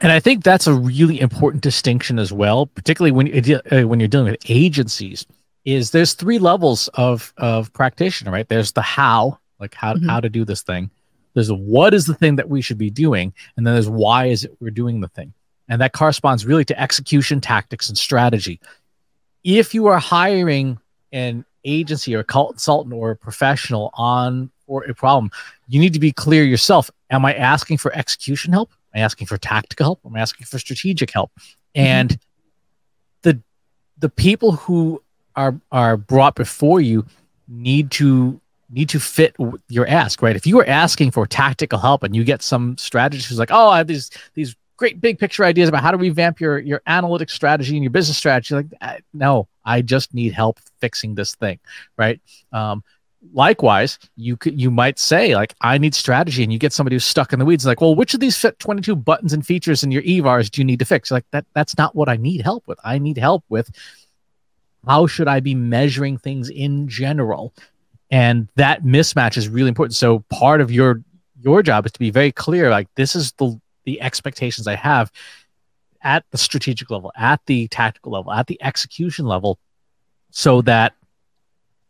And 0.00 0.10
I 0.10 0.18
think 0.18 0.42
that's 0.42 0.66
a 0.66 0.74
really 0.74 1.20
important 1.20 1.62
distinction 1.62 2.18
as 2.18 2.32
well, 2.32 2.66
particularly 2.66 3.12
when 3.12 3.28
uh, 3.70 3.86
when 3.86 4.00
you're 4.00 4.08
dealing 4.08 4.32
with 4.32 4.40
agencies 4.48 5.26
is 5.64 5.90
there's 5.90 6.14
three 6.14 6.38
levels 6.38 6.88
of 6.94 7.32
of 7.36 7.72
practitioner, 7.72 8.30
right? 8.30 8.48
There's 8.48 8.72
the 8.72 8.82
how, 8.82 9.38
like 9.58 9.74
how 9.74 9.94
mm-hmm. 9.94 10.08
how 10.08 10.20
to 10.20 10.28
do 10.28 10.44
this 10.44 10.62
thing. 10.62 10.90
There's 11.34 11.50
a 11.50 11.54
what 11.54 11.94
is 11.94 12.06
the 12.06 12.14
thing 12.14 12.36
that 12.36 12.48
we 12.48 12.60
should 12.60 12.78
be 12.78 12.90
doing, 12.90 13.32
and 13.56 13.66
then 13.66 13.74
there's 13.74 13.88
why 13.88 14.26
is 14.26 14.44
it 14.44 14.56
we're 14.60 14.70
doing 14.70 15.00
the 15.00 15.08
thing, 15.08 15.32
and 15.68 15.80
that 15.80 15.92
corresponds 15.92 16.46
really 16.46 16.64
to 16.66 16.80
execution 16.80 17.40
tactics 17.40 17.88
and 17.88 17.96
strategy. 17.96 18.60
If 19.44 19.74
you 19.74 19.86
are 19.86 19.98
hiring 19.98 20.78
an 21.12 21.44
agency 21.64 22.14
or 22.14 22.20
a 22.20 22.24
consultant 22.24 22.94
or 22.94 23.12
a 23.12 23.16
professional 23.16 23.90
on 23.94 24.50
or 24.66 24.84
a 24.84 24.94
problem, 24.94 25.30
you 25.68 25.80
need 25.80 25.92
to 25.94 26.00
be 26.00 26.12
clear 26.12 26.44
yourself. 26.44 26.90
Am 27.10 27.24
I 27.24 27.34
asking 27.34 27.78
for 27.78 27.92
execution 27.94 28.52
help? 28.52 28.70
Am 28.94 29.00
I 29.00 29.04
asking 29.04 29.26
for 29.26 29.36
tactical 29.36 29.84
help? 29.84 30.00
Am 30.04 30.14
I 30.16 30.20
asking 30.20 30.46
for 30.46 30.58
strategic 30.58 31.10
help? 31.12 31.30
Mm-hmm. 31.36 31.86
And 31.86 32.18
the 33.22 33.40
the 33.98 34.08
people 34.08 34.52
who 34.52 35.02
are 35.36 35.58
are 35.72 35.96
brought 35.96 36.34
before 36.34 36.80
you 36.80 37.04
need 37.48 37.90
to 37.90 38.40
need 38.72 38.88
to 38.88 39.00
fit 39.00 39.34
your 39.68 39.86
ask 39.88 40.22
right 40.22 40.36
if 40.36 40.46
you 40.46 40.58
are 40.60 40.66
asking 40.66 41.10
for 41.10 41.26
tactical 41.26 41.78
help 41.78 42.02
and 42.02 42.14
you 42.14 42.22
get 42.22 42.40
some 42.42 42.76
strategist 42.78 43.28
who's 43.28 43.38
like 43.38 43.50
oh 43.50 43.68
i 43.68 43.78
have 43.78 43.88
these 43.88 44.10
these 44.34 44.54
great 44.80 45.00
big 45.00 45.18
picture 45.18 45.44
ideas 45.44 45.68
about 45.68 45.82
how 45.82 45.90
to 45.90 45.98
revamp 45.98 46.40
your 46.40 46.58
your 46.58 46.80
analytic 46.86 47.28
strategy 47.30 47.76
and 47.76 47.84
your 47.84 47.90
business 47.90 48.16
strategy. 48.16 48.54
Like, 48.54 49.04
no, 49.12 49.46
I 49.64 49.82
just 49.82 50.14
need 50.14 50.32
help 50.32 50.58
fixing 50.80 51.14
this 51.14 51.36
thing, 51.36 51.60
right? 51.96 52.18
Um, 52.50 52.82
likewise 53.34 53.98
you 54.16 54.34
could 54.34 54.58
you 54.58 54.70
might 54.70 54.98
say 54.98 55.34
like 55.34 55.54
i 55.60 55.76
need 55.76 55.94
strategy 55.94 56.42
and 56.42 56.50
you 56.50 56.58
get 56.58 56.72
somebody 56.72 56.96
who's 56.96 57.04
stuck 57.04 57.34
in 57.34 57.38
the 57.38 57.44
weeds 57.44 57.66
like 57.66 57.78
well 57.82 57.94
which 57.94 58.14
of 58.14 58.20
these 58.20 58.34
fit 58.34 58.58
22 58.58 58.96
buttons 58.96 59.34
and 59.34 59.44
features 59.44 59.84
in 59.84 59.90
your 59.90 60.00
evars 60.04 60.50
do 60.50 60.58
you 60.62 60.64
need 60.64 60.78
to 60.78 60.86
fix 60.86 61.10
like 61.10 61.26
that 61.30 61.44
that's 61.52 61.76
not 61.76 61.94
what 61.94 62.08
i 62.08 62.16
need 62.16 62.40
help 62.40 62.66
with 62.66 62.78
i 62.82 62.98
need 62.98 63.18
help 63.18 63.44
with 63.50 63.70
how 64.86 65.06
should 65.06 65.28
i 65.28 65.40
be 65.40 65.54
measuring 65.54 66.18
things 66.18 66.48
in 66.50 66.88
general? 66.88 67.54
And 68.10 68.48
that 68.56 68.82
mismatch 68.82 69.36
is 69.36 69.48
really 69.48 69.68
important. 69.68 69.94
So 69.94 70.20
part 70.30 70.60
of 70.60 70.70
your 70.70 71.02
your 71.40 71.62
job 71.62 71.86
is 71.86 71.92
to 71.92 71.98
be 71.98 72.10
very 72.10 72.32
clear 72.32 72.70
like 72.70 72.88
this 72.96 73.16
is 73.16 73.32
the 73.32 73.58
the 73.84 74.00
expectations 74.02 74.66
i 74.66 74.74
have 74.74 75.10
at 76.02 76.22
the 76.32 76.36
strategic 76.36 76.90
level 76.90 77.10
at 77.16 77.40
the 77.46 77.66
tactical 77.68 78.12
level 78.12 78.30
at 78.30 78.46
the 78.46 78.62
execution 78.62 79.24
level 79.24 79.58
so 80.30 80.60
that 80.60 80.92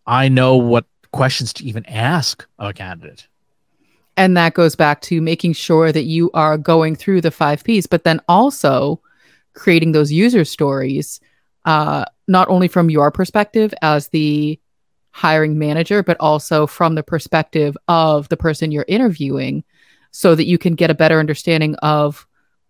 i 0.06 0.28
know 0.28 0.56
what 0.56 0.84
questions 1.12 1.52
to 1.54 1.64
even 1.64 1.84
ask 1.86 2.46
a 2.58 2.72
candidate. 2.72 3.26
And 4.16 4.36
that 4.36 4.54
goes 4.54 4.76
back 4.76 5.00
to 5.02 5.20
making 5.20 5.54
sure 5.54 5.92
that 5.92 6.04
you 6.04 6.30
are 6.34 6.58
going 6.58 6.94
through 6.96 7.20
the 7.22 7.30
five 7.30 7.64
P's, 7.64 7.86
but 7.86 8.04
then 8.04 8.20
also 8.28 9.00
creating 9.54 9.92
those 9.92 10.12
user 10.12 10.44
stories, 10.44 11.20
uh, 11.64 12.04
not 12.28 12.48
only 12.48 12.68
from 12.68 12.90
your 12.90 13.10
perspective 13.10 13.74
as 13.82 14.08
the 14.08 14.58
hiring 15.12 15.58
manager, 15.58 16.02
but 16.02 16.16
also 16.20 16.66
from 16.66 16.94
the 16.94 17.02
perspective 17.02 17.76
of 17.88 18.28
the 18.28 18.36
person 18.36 18.70
you're 18.70 18.84
interviewing, 18.88 19.64
so 20.12 20.34
that 20.34 20.46
you 20.46 20.58
can 20.58 20.74
get 20.74 20.90
a 20.90 20.94
better 20.94 21.18
understanding 21.18 21.74
of 21.76 22.26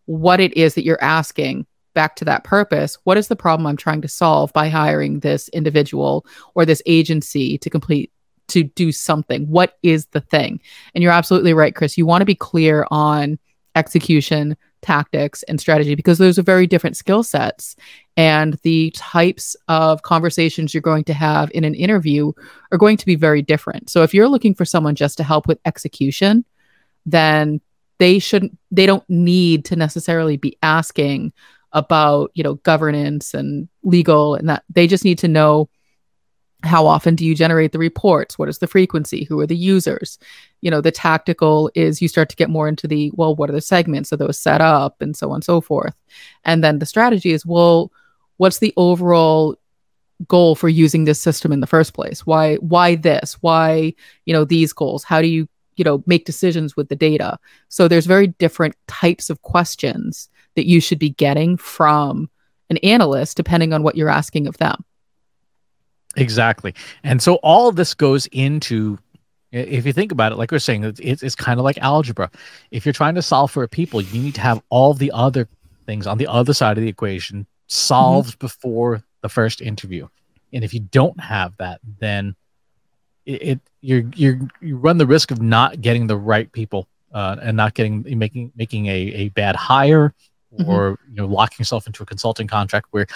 what 0.06 0.40
it 0.40 0.56
is 0.56 0.74
that 0.74 0.84
you're 0.84 1.02
asking 1.02 1.66
back 1.94 2.16
to 2.16 2.24
that 2.24 2.44
purpose. 2.44 2.96
What 3.04 3.16
is 3.16 3.28
the 3.28 3.36
problem 3.36 3.66
I'm 3.66 3.76
trying 3.76 4.02
to 4.02 4.08
solve 4.08 4.52
by 4.52 4.68
hiring 4.68 5.20
this 5.20 5.48
individual 5.48 6.24
or 6.54 6.64
this 6.64 6.82
agency 6.86 7.58
to 7.58 7.70
complete 7.70 8.12
to 8.48 8.64
do 8.64 8.92
something? 8.92 9.48
What 9.48 9.78
is 9.82 10.06
the 10.06 10.20
thing? 10.20 10.60
And 10.94 11.02
you're 11.02 11.12
absolutely 11.12 11.54
right, 11.54 11.74
Chris. 11.74 11.96
You 11.96 12.06
want 12.06 12.22
to 12.22 12.26
be 12.26 12.34
clear 12.34 12.86
on 12.90 13.38
execution, 13.74 14.56
tactics, 14.82 15.42
and 15.44 15.60
strategy 15.60 15.94
because 15.94 16.18
those 16.18 16.38
are 16.38 16.42
very 16.42 16.66
different 16.66 16.96
skill 16.96 17.22
sets. 17.22 17.76
And 18.16 18.54
the 18.62 18.90
types 18.92 19.56
of 19.68 20.02
conversations 20.02 20.74
you're 20.74 20.80
going 20.80 21.04
to 21.04 21.14
have 21.14 21.50
in 21.54 21.64
an 21.64 21.74
interview 21.74 22.32
are 22.72 22.78
going 22.78 22.96
to 22.96 23.06
be 23.06 23.14
very 23.14 23.42
different. 23.42 23.90
So 23.90 24.02
if 24.02 24.12
you're 24.12 24.28
looking 24.28 24.54
for 24.54 24.64
someone 24.64 24.94
just 24.94 25.16
to 25.18 25.24
help 25.24 25.46
with 25.46 25.60
execution, 25.64 26.44
then 27.06 27.60
they 27.98 28.18
shouldn't, 28.18 28.58
they 28.70 28.86
don't 28.86 29.08
need 29.08 29.64
to 29.66 29.76
necessarily 29.76 30.36
be 30.36 30.56
asking 30.62 31.32
about, 31.72 32.30
you 32.34 32.42
know, 32.42 32.54
governance 32.54 33.32
and 33.34 33.68
legal 33.82 34.34
and 34.34 34.48
that 34.48 34.64
they 34.68 34.86
just 34.86 35.04
need 35.04 35.18
to 35.18 35.28
know 35.28 35.68
how 36.62 36.86
often 36.86 37.14
do 37.14 37.24
you 37.24 37.34
generate 37.34 37.72
the 37.72 37.78
reports? 37.78 38.38
What 38.38 38.48
is 38.48 38.58
the 38.58 38.66
frequency? 38.66 39.24
Who 39.24 39.40
are 39.40 39.46
the 39.46 39.56
users? 39.56 40.18
You 40.60 40.70
know 40.70 40.80
the 40.80 40.90
tactical 40.90 41.70
is 41.74 42.02
you 42.02 42.08
start 42.08 42.28
to 42.30 42.36
get 42.36 42.50
more 42.50 42.68
into 42.68 42.86
the 42.86 43.10
well 43.14 43.34
what 43.34 43.48
are 43.48 43.54
the 43.54 43.60
segments? 43.60 44.12
Are 44.12 44.16
those 44.16 44.38
set 44.38 44.60
up? 44.60 45.00
And 45.00 45.16
so 45.16 45.30
on 45.30 45.36
and 45.36 45.44
so 45.44 45.60
forth. 45.60 45.94
And 46.44 46.62
then 46.62 46.78
the 46.78 46.86
strategy 46.86 47.32
is 47.32 47.46
well 47.46 47.92
what's 48.36 48.58
the 48.58 48.74
overall 48.76 49.56
goal 50.28 50.54
for 50.54 50.68
using 50.68 51.04
this 51.04 51.20
system 51.20 51.52
in 51.52 51.60
the 51.60 51.66
first 51.66 51.94
place? 51.94 52.26
Why 52.26 52.56
why 52.56 52.96
this? 52.96 53.34
Why 53.40 53.94
you 54.26 54.34
know 54.34 54.44
these 54.44 54.72
goals? 54.72 55.04
How 55.04 55.22
do 55.22 55.28
you 55.28 55.48
you 55.76 55.84
know 55.84 56.02
make 56.06 56.26
decisions 56.26 56.76
with 56.76 56.88
the 56.88 56.96
data? 56.96 57.38
So 57.68 57.88
there's 57.88 58.06
very 58.06 58.26
different 58.26 58.76
types 58.86 59.30
of 59.30 59.42
questions 59.42 60.28
that 60.56 60.66
you 60.66 60.80
should 60.80 60.98
be 60.98 61.10
getting 61.10 61.56
from 61.56 62.28
an 62.68 62.76
analyst 62.78 63.36
depending 63.36 63.72
on 63.72 63.82
what 63.82 63.96
you're 63.96 64.10
asking 64.10 64.46
of 64.46 64.58
them 64.58 64.84
Exactly. 66.16 66.74
And 67.04 67.22
so 67.22 67.36
all 67.36 67.68
of 67.68 67.76
this 67.76 67.94
goes 67.94 68.26
into 68.32 68.98
if 69.52 69.84
you 69.84 69.92
think 69.92 70.12
about 70.12 70.30
it, 70.30 70.36
like 70.36 70.52
we're 70.52 70.60
saying, 70.60 70.84
it's, 70.84 71.22
it's 71.22 71.34
kind 71.34 71.58
of 71.58 71.64
like 71.64 71.76
algebra. 71.78 72.30
If 72.70 72.86
you're 72.86 72.92
trying 72.92 73.16
to 73.16 73.22
solve 73.22 73.50
for 73.50 73.64
a 73.64 73.68
people, 73.68 74.00
you 74.00 74.22
need 74.22 74.36
to 74.36 74.40
have 74.40 74.62
all 74.68 74.94
the 74.94 75.10
other 75.12 75.48
things 75.86 76.06
on 76.06 76.18
the 76.18 76.26
other 76.28 76.54
side 76.54 76.78
of 76.78 76.82
the 76.82 76.88
equation 76.88 77.46
solved 77.66 78.32
mm-hmm. 78.32 78.46
before 78.46 79.02
the 79.22 79.28
first 79.28 79.60
interview. 79.60 80.06
And 80.52 80.64
if 80.64 80.72
you 80.72 80.80
don't 80.80 81.18
have 81.18 81.56
that, 81.58 81.80
then 81.98 82.36
it, 83.26 83.42
it 83.42 83.60
you're 83.80 84.04
you're 84.14 84.38
you 84.60 84.76
run 84.76 84.98
the 84.98 85.06
risk 85.06 85.30
of 85.30 85.40
not 85.40 85.80
getting 85.80 86.06
the 86.06 86.16
right 86.16 86.50
people 86.52 86.86
uh, 87.12 87.36
and 87.40 87.56
not 87.56 87.74
getting 87.74 88.04
making 88.18 88.52
making 88.56 88.86
a, 88.86 88.90
a 88.92 89.28
bad 89.30 89.56
hire 89.56 90.14
mm-hmm. 90.52 90.70
or 90.70 90.92
mm-hmm. 90.92 91.10
you 91.10 91.16
know 91.16 91.26
locking 91.26 91.56
yourself 91.58 91.86
into 91.86 92.02
a 92.02 92.06
consulting 92.06 92.46
contract 92.46 92.86
where 92.90 93.06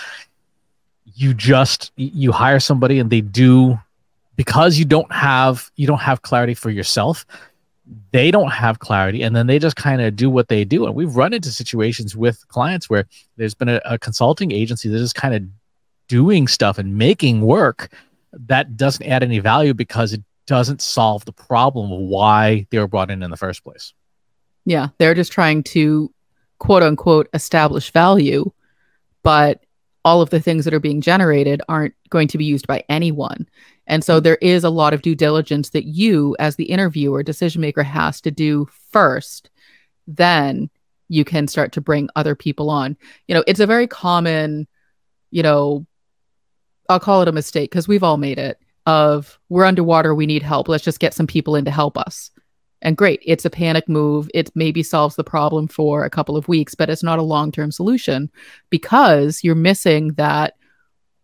you 1.05 1.35
just 1.35 1.93
you 1.97 2.33
hire 2.33 2.61
somebody 2.61 2.99
and 2.99 3.11
they 3.11 3.21
do 3.21 3.79
because 4.37 4.79
you 4.79 4.85
don't 4.85 5.13
have 5.13 5.71
you 5.77 5.87
don't 5.87 6.01
have 6.01 6.23
clarity 6.23 6.55
for 6.55 6.71
yourself 6.71 7.27
they 8.13 8.31
don't 8.31 8.51
have 8.51 8.79
clarity 8.79 9.23
and 9.23 9.37
then 9.37 9.47
they 9.47 9.59
just 9.59 9.77
kind 9.77 10.01
of 10.01 10.17
do 10.17 10.31
what 10.31 10.49
they 10.49 10.65
do. 10.65 10.87
And 10.87 10.95
we've 10.95 11.15
run 11.15 11.33
into 11.33 11.51
situations 11.51 12.17
with 12.17 12.47
clients 12.49 12.89
where 12.89 13.07
there's 13.37 13.55
been 13.55 13.69
a, 13.69 13.81
a 13.85 13.99
consulting 13.99 14.53
agency 14.53 14.89
that 14.89 15.01
is 15.01 15.13
kind 15.13 15.35
of 15.35 15.43
doing 16.09 16.49
stuff 16.49 16.79
and 16.79 16.97
making 16.97 17.43
work 17.43 17.93
that 18.33 18.77
doesn't 18.77 19.07
add 19.07 19.23
any 19.23 19.39
value 19.39 19.75
because 19.75 20.13
it 20.13 20.23
doesn't 20.47 20.83
solve 20.83 21.25
the 21.25 21.33
problem 21.33 21.93
of 21.93 21.99
why 22.01 22.67
they 22.71 22.79
were 22.79 22.89
brought 22.89 23.11
in 23.11 23.23
in 23.23 23.31
the 23.31 23.37
first 23.37 23.63
place. 23.63 23.93
Yeah 24.65 24.89
they're 24.99 25.15
just 25.15 25.33
trying 25.33 25.63
to 25.65 26.13
quote 26.59 26.83
unquote 26.83 27.29
establish 27.35 27.91
value 27.91 28.51
but 29.23 29.63
all 30.05 30.21
of 30.21 30.31
the 30.31 30.41
things 30.41 30.65
that 30.65 30.75
are 30.75 30.81
being 30.81 31.01
generated 31.01 31.63
aren't 31.69 31.95
going 32.11 32.29
to 32.29 32.39
be 32.39 32.45
used 32.45 32.67
by 32.67 32.85
anyone. 32.89 33.49
And 33.87 34.05
so 34.05 34.21
there 34.21 34.39
is 34.41 34.65
a 34.65 34.71
lot 34.71 34.95
of 34.95 35.03
due 35.03 35.15
diligence 35.15 35.71
that 35.71 35.85
you, 35.85 36.37
as 36.39 36.57
the 36.57 36.65
interviewer, 36.65 37.23
decision 37.23 37.61
maker, 37.61 37.83
has 37.83 38.21
to 38.23 38.31
do 38.31 38.69
first. 38.91 39.51
Then 40.07 40.71
you 41.09 41.25
can 41.25 41.49
start 41.49 41.73
to 41.73 41.81
bring 41.81 42.09
other 42.17 42.35
people 42.35 42.71
on. 42.71 42.97
You 43.29 43.35
know, 43.35 43.45
it's 43.47 43.61
a 43.61 43.67
very 43.67 43.87
common, 43.87 44.67
you 45.31 45.43
know, 45.43 45.87
I'll 46.89 47.01
call 47.01 47.23
it 47.23 47.29
a 47.29 47.33
mistake 47.33 47.71
because 47.71 47.89
we've 47.89 48.03
all 48.03 48.17
made 48.17 48.39
it 48.39 48.59
of 48.87 49.39
we're 49.49 49.65
underwater, 49.65 50.15
we 50.15 50.27
need 50.27 50.43
help. 50.43 50.69
Let's 50.69 50.85
just 50.85 51.01
get 51.01 51.15
some 51.15 51.27
people 51.27 51.57
in 51.57 51.65
to 51.65 51.71
help 51.71 51.97
us. 51.97 52.31
And 52.85 52.99
great, 52.99 53.21
it's 53.25 53.47
a 53.47 53.51
panic 53.51 53.89
move. 53.89 54.31
It 54.35 54.51
maybe 54.55 54.83
solves 54.83 55.17
the 55.17 55.25
problem 55.25 55.69
for 55.69 56.05
a 56.05 56.11
couple 56.11 56.37
of 56.37 56.47
weeks, 56.49 56.75
but 56.75 56.91
it's 56.91 57.03
not 57.03 57.19
a 57.19 57.23
long 57.23 57.51
term 57.51 57.73
solution 57.73 58.31
because 58.69 59.43
you're 59.43 59.55
missing 59.55 60.13
that 60.13 60.57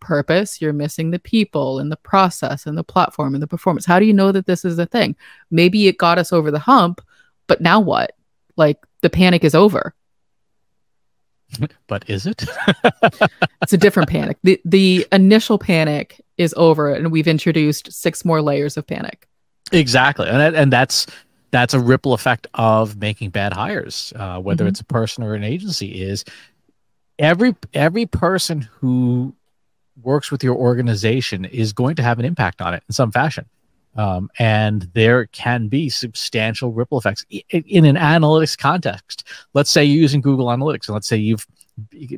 purpose. 0.00 0.62
You're 0.62 0.72
missing 0.72 1.10
the 1.10 1.18
people 1.18 1.78
and 1.78 1.92
the 1.92 1.96
process 1.96 2.66
and 2.66 2.78
the 2.78 2.82
platform 2.82 3.34
and 3.34 3.42
the 3.42 3.46
performance. 3.46 3.84
How 3.84 3.98
do 3.98 4.06
you 4.06 4.14
know 4.14 4.32
that 4.32 4.46
this 4.46 4.64
is 4.64 4.78
a 4.78 4.86
thing? 4.86 5.14
Maybe 5.50 5.86
it 5.86 5.98
got 5.98 6.18
us 6.18 6.32
over 6.32 6.50
the 6.50 6.58
hump, 6.58 7.02
but 7.46 7.60
now 7.60 7.78
what? 7.78 8.12
Like 8.56 8.78
the 9.02 9.10
panic 9.10 9.44
is 9.44 9.54
over. 9.54 9.94
But 11.88 12.08
is 12.08 12.24
it? 12.26 12.44
it's 13.62 13.72
a 13.72 13.76
different 13.76 14.08
panic. 14.08 14.38
The 14.44 14.60
the 14.64 15.06
initial 15.12 15.58
panic 15.58 16.24
is 16.38 16.54
over 16.56 16.94
and 16.94 17.12
we've 17.12 17.28
introduced 17.28 17.92
six 17.92 18.24
more 18.24 18.40
layers 18.40 18.78
of 18.78 18.86
panic. 18.86 19.28
Exactly. 19.72 20.28
And 20.28 20.56
and 20.56 20.72
that's 20.72 21.06
that's 21.50 21.74
a 21.74 21.80
ripple 21.80 22.12
effect 22.12 22.46
of 22.54 22.96
making 22.96 23.30
bad 23.30 23.52
hires, 23.52 24.12
uh, 24.16 24.38
whether 24.40 24.64
mm-hmm. 24.64 24.68
it's 24.68 24.80
a 24.80 24.84
person 24.84 25.24
or 25.24 25.34
an 25.34 25.44
agency. 25.44 26.02
Is 26.02 26.24
every 27.18 27.54
every 27.74 28.06
person 28.06 28.62
who 28.62 29.34
works 30.02 30.30
with 30.30 30.42
your 30.42 30.54
organization 30.54 31.44
is 31.44 31.72
going 31.72 31.96
to 31.96 32.02
have 32.02 32.18
an 32.18 32.24
impact 32.24 32.62
on 32.62 32.74
it 32.74 32.82
in 32.88 32.92
some 32.92 33.10
fashion. 33.10 33.46
Um, 33.96 34.30
and 34.38 34.88
there 34.94 35.26
can 35.26 35.66
be 35.66 35.88
substantial 35.88 36.72
ripple 36.72 36.96
effects 36.98 37.24
in 37.28 37.84
an 37.84 37.96
analytics 37.96 38.56
context. 38.56 39.26
Let's 39.52 39.68
say 39.68 39.84
you're 39.84 40.00
using 40.00 40.20
Google 40.20 40.46
Analytics, 40.46 40.86
and 40.86 40.94
let's 40.94 41.08
say 41.08 41.16
you've 41.16 41.44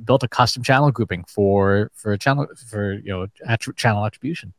built 0.04 0.22
a 0.22 0.28
custom 0.28 0.62
channel 0.62 0.90
grouping 0.90 1.24
for 1.24 1.90
for 1.94 2.12
a 2.12 2.18
channel 2.18 2.46
for 2.68 2.94
you 2.94 3.10
know 3.10 3.26
channel 3.74 4.04
attribution 4.04 4.52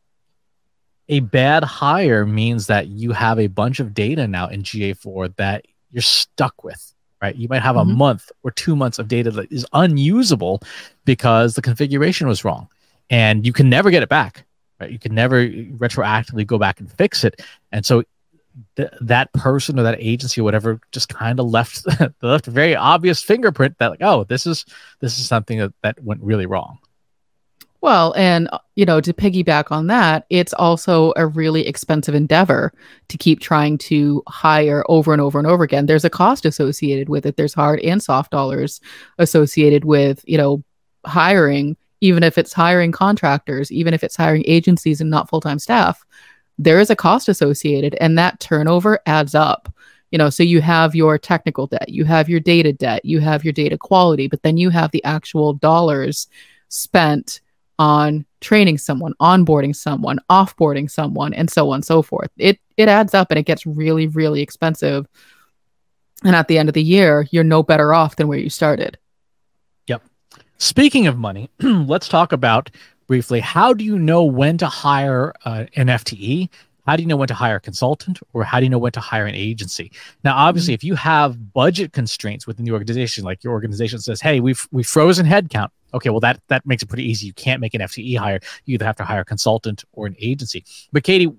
a 1.10 1.20
bad 1.20 1.64
hire 1.64 2.26
means 2.26 2.68
that 2.68 2.88
you 2.88 3.12
have 3.12 3.40
a 3.40 3.48
bunch 3.48 3.80
of 3.80 3.94
data 3.94 4.28
now 4.28 4.48
in 4.48 4.64
GA4 4.64 5.36
that 5.36 5.66
you're 5.92 6.02
stuck 6.02 6.64
with, 6.64 6.94
right? 7.22 7.36
You 7.36 7.48
might 7.50 7.62
have 7.62 7.76
mm-hmm. 7.76 7.92
a 7.92 7.96
month 7.96 8.32
or 8.44 8.52
two 8.52 8.76
months 8.76 9.00
of 9.00 9.08
data 9.08 9.32
that 9.32 9.52
is 9.52 9.66
unusable 9.74 10.62
because 11.06 11.56
the 11.56 11.62
configuration 11.62 12.28
was 12.28 12.46
wrong 12.46 12.70
and 13.10 13.46
you 13.46 13.54
can 13.54 13.70
never 13.70 13.92
get 13.92 14.04
it 14.04 14.10
back, 14.10 14.46
right? 14.80 14.92
You 14.92 15.00
can 15.00 15.14
never 15.14 15.48
retroactively 15.48 16.48
go 16.48 16.58
back 16.58 16.80
and 16.80 16.92
fix 16.92 17.24
it. 17.24 17.42
And 17.72 17.86
so 17.86 18.04
th- 18.78 18.90
that 19.02 19.32
person 19.34 19.78
or 19.78 19.84
that 19.84 19.98
agency 20.00 20.40
or 20.40 20.46
whatever 20.46 20.80
just 20.94 21.10
kind 21.10 21.40
of 21.40 21.48
left, 21.48 21.86
left 22.22 22.48
a 22.48 22.52
very 22.52 22.76
obvious 22.76 23.22
fingerprint 23.22 23.78
that 23.80 23.90
like, 23.90 24.02
oh, 24.02 24.24
this 24.24 24.48
is, 24.48 24.66
this 25.02 25.20
is 25.20 25.28
something 25.28 25.60
that, 25.60 25.74
that 25.82 26.02
went 26.02 26.22
really 26.22 26.46
wrong 26.46 26.80
Well, 27.84 28.14
and 28.16 28.48
uh, 28.54 28.60
you 28.76 28.86
know, 28.86 29.02
to 29.02 29.12
piggyback 29.12 29.70
on 29.70 29.88
that, 29.88 30.26
it's 30.30 30.54
also 30.54 31.12
a 31.18 31.28
really 31.28 31.68
expensive 31.68 32.16
endeavor 32.16 32.72
to 33.10 33.18
keep 33.18 33.42
trying 33.42 33.78
to 33.80 34.24
hire 34.26 34.86
over 34.88 35.12
and 35.12 35.22
over 35.22 35.38
and 35.38 35.46
over 35.46 35.66
again. 35.66 35.86
There's 35.86 36.06
a 36.06 36.10
cost 36.10 36.46
associated 36.46 37.10
with 37.10 37.26
it. 37.26 37.36
There's 37.36 37.54
hard 37.54 37.82
and 37.82 38.02
soft 38.02 38.32
dollars 38.32 38.80
associated 39.20 39.84
with, 39.84 40.24
you 40.26 40.38
know, 40.38 40.64
hiring, 41.06 41.76
even 42.00 42.24
if 42.24 42.38
it's 42.38 42.54
hiring 42.54 42.94
contractors, 42.94 43.70
even 43.70 43.94
if 43.94 44.02
it's 44.02 44.16
hiring 44.16 44.46
agencies 44.48 45.02
and 45.02 45.10
not 45.10 45.28
full-time 45.28 45.60
staff. 45.60 46.06
There 46.58 46.80
is 46.80 46.90
a 46.90 46.96
cost 46.96 47.28
associated 47.28 47.98
and 48.00 48.18
that 48.18 48.40
turnover 48.40 49.02
adds 49.08 49.36
up. 49.36 49.68
You 50.10 50.20
know, 50.20 50.30
so 50.30 50.42
you 50.42 50.62
have 50.62 50.96
your 50.96 51.18
technical 51.18 51.68
debt, 51.68 51.90
you 51.90 52.06
have 52.06 52.30
your 52.30 52.40
data 52.40 52.72
debt, 52.72 53.04
you 53.04 53.20
have 53.20 53.44
your 53.44 53.52
data 53.52 53.78
quality, 53.78 54.30
but 54.30 54.42
then 54.44 54.56
you 54.56 54.70
have 54.70 54.92
the 54.92 55.04
actual 55.04 55.52
dollars 55.54 56.30
spent 56.70 57.42
on 57.80 58.26
training 58.42 58.78
someone, 58.78 59.14
onboarding 59.22 59.76
someone, 59.76 60.20
offboarding 60.30 60.90
someone, 60.90 61.34
and 61.34 61.50
so 61.50 61.70
on 61.70 61.76
and 61.76 61.86
so 61.86 62.02
forth. 62.02 62.30
It 62.38 62.60
it 62.78 62.88
adds 62.88 63.14
up 63.14 63.32
and 63.32 63.40
it 63.40 63.46
gets 63.46 63.66
really, 63.66 64.08
really 64.08 64.42
expensive. 64.42 65.08
And 66.24 66.36
at 66.36 66.48
the 66.48 66.58
end 66.58 66.70
of 66.70 66.74
the 66.74 66.84
year, 66.84 67.28
you're 67.32 67.44
no 67.44 67.64
better 67.64 67.94
off 67.94 68.16
than 68.16 68.28
where 68.28 68.40
you 68.40 68.50
started. 68.50 68.98
Yep. 69.88 70.04
Speaking 70.58 71.08
of 71.08 71.18
money, 71.18 71.50
let's 71.60 72.08
talk 72.08 72.32
about 72.32 72.70
briefly 73.08 73.40
how 73.40 73.74
do 73.74 73.84
you 73.84 74.00
know 74.00 74.24
when 74.24 74.58
to 74.58 74.68
hire 74.68 75.34
uh, 75.46 75.66
an 75.76 75.88
FTE? 75.88 76.50
How 76.86 76.98
do 76.98 77.04
you 77.04 77.08
know 77.08 77.16
when 77.16 77.30
to 77.30 77.34
hire 77.34 77.58
a 77.58 77.62
consultant 77.62 78.20
or 78.34 78.44
how 78.44 78.60
do 78.60 78.66
you 78.66 78.70
know 78.70 78.78
when 78.78 78.92
to 78.92 79.00
hire 79.00 79.26
an 79.26 79.36
agency? 79.36 79.92
Now, 80.24 80.36
obviously, 80.36 80.74
mm-hmm. 80.74 80.80
if 80.80 80.84
you 80.84 80.96
have 80.96 81.54
budget 81.54 81.94
constraints 81.94 82.46
within 82.46 82.66
the 82.66 82.72
organization, 82.72 83.24
like 83.24 83.44
your 83.44 83.54
organization 83.54 84.00
says, 84.00 84.20
hey, 84.20 84.40
we've 84.40 84.68
we've 84.72 84.88
frozen 84.88 85.26
headcount, 85.26 85.70
okay, 85.94 86.10
well 86.10 86.20
that 86.20 86.42
that 86.48 86.66
makes 86.66 86.84
it 86.84 86.90
pretty 86.90 87.10
easy. 87.10 87.28
You 87.28 87.34
can't 87.34 87.62
make 87.62 87.74
an 87.74 87.82
FTE 87.82 88.18
hire. 88.18 88.40
You 88.66 88.76
either 88.76 88.86
have 88.86 88.96
to 88.98 89.04
hire 89.04 89.22
a 89.22 89.26
consultant 89.26 89.84
or 89.94 90.08
an 90.08 90.16
agency. 90.20 90.66
But 90.92 91.04
Katie, 91.04 91.32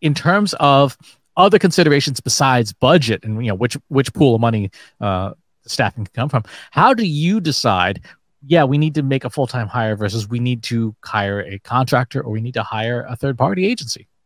in 0.00 0.14
terms 0.14 0.54
of 0.60 0.96
other 1.36 1.58
considerations 1.58 2.20
besides 2.20 2.72
budget 2.72 3.24
and 3.24 3.44
you 3.44 3.48
know 3.48 3.54
which 3.54 3.76
which 3.88 4.12
pool 4.12 4.36
of 4.36 4.40
money 4.40 4.70
uh, 5.00 5.32
staffing 5.66 6.04
can 6.04 6.12
come 6.14 6.28
from, 6.28 6.44
how 6.70 6.94
do 6.94 7.06
you 7.06 7.40
decide? 7.40 8.04
Yeah, 8.46 8.64
we 8.64 8.76
need 8.76 8.94
to 8.96 9.02
make 9.02 9.24
a 9.24 9.30
full 9.30 9.46
time 9.46 9.68
hire 9.68 9.96
versus 9.96 10.28
we 10.28 10.38
need 10.38 10.62
to 10.64 10.94
hire 11.02 11.40
a 11.40 11.58
contractor 11.60 12.20
or 12.20 12.30
we 12.30 12.42
need 12.42 12.54
to 12.54 12.62
hire 12.62 13.06
a 13.08 13.16
third 13.16 13.38
party 13.38 13.66
agency. 13.66 14.06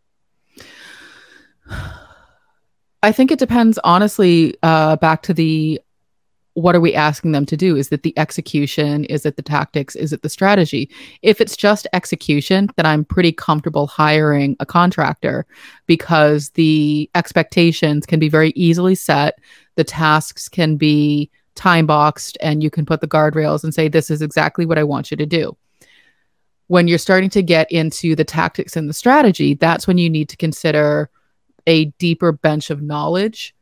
I 3.01 3.13
think 3.13 3.31
it 3.31 3.39
depends, 3.39 3.79
honestly, 3.85 4.57
uh, 4.65 4.97
back 4.97 5.23
to 5.23 5.33
the 5.33 5.81
what 6.59 6.75
are 6.75 6.81
we 6.81 6.93
asking 6.93 7.31
them 7.31 7.47
to 7.47 7.57
do? 7.57 7.77
Is 7.77 7.93
it 7.93 8.03
the 8.03 8.19
execution? 8.19 9.05
Is 9.05 9.25
it 9.25 9.37
the 9.37 9.43
tactics? 9.43 9.95
Is 9.95 10.13
it 10.13 10.23
the 10.23 10.29
strategy? 10.29 10.91
If 11.23 11.41
it's 11.41 11.57
just 11.57 11.87
execution, 11.93 12.69
then 12.75 12.85
I'm 12.85 13.05
pretty 13.05 13.31
comfortable 13.31 13.87
hiring 13.87 14.57
a 14.59 14.67
contractor 14.67 15.47
because 15.87 16.51
the 16.51 17.09
expectations 17.15 18.07
can 18.07 18.19
be 18.19 18.29
very 18.29 18.51
easily 18.57 18.97
set. 18.97 19.39
The 19.77 19.85
tasks 19.85 20.49
can 20.49 20.77
be 20.77 21.31
time 21.55 21.87
boxed, 21.87 22.37
and 22.41 22.61
you 22.61 22.71
can 22.71 22.85
put 22.85 23.01
the 23.01 23.09
guardrails 23.09 23.63
and 23.63 23.73
say, 23.73 23.87
This 23.87 24.11
is 24.11 24.21
exactly 24.21 24.67
what 24.67 24.79
I 24.79 24.85
want 24.85 25.13
you 25.13 25.17
to 25.17 25.27
do. 25.27 25.57
When 26.67 26.89
you're 26.89 26.99
starting 26.99 27.31
to 27.31 27.43
get 27.43 27.71
into 27.71 28.17
the 28.17 28.25
tactics 28.25 28.77
and 28.77 28.89
the 28.89 28.95
strategy, 28.95 29.55
that's 29.55 29.87
when 29.87 29.97
you 29.97 30.11
need 30.11 30.29
to 30.31 30.37
consider 30.37 31.09
a 31.69 31.87
deeper 32.01 32.33
bench 32.33 32.71
of 32.71 32.83
knowledge 32.83 33.55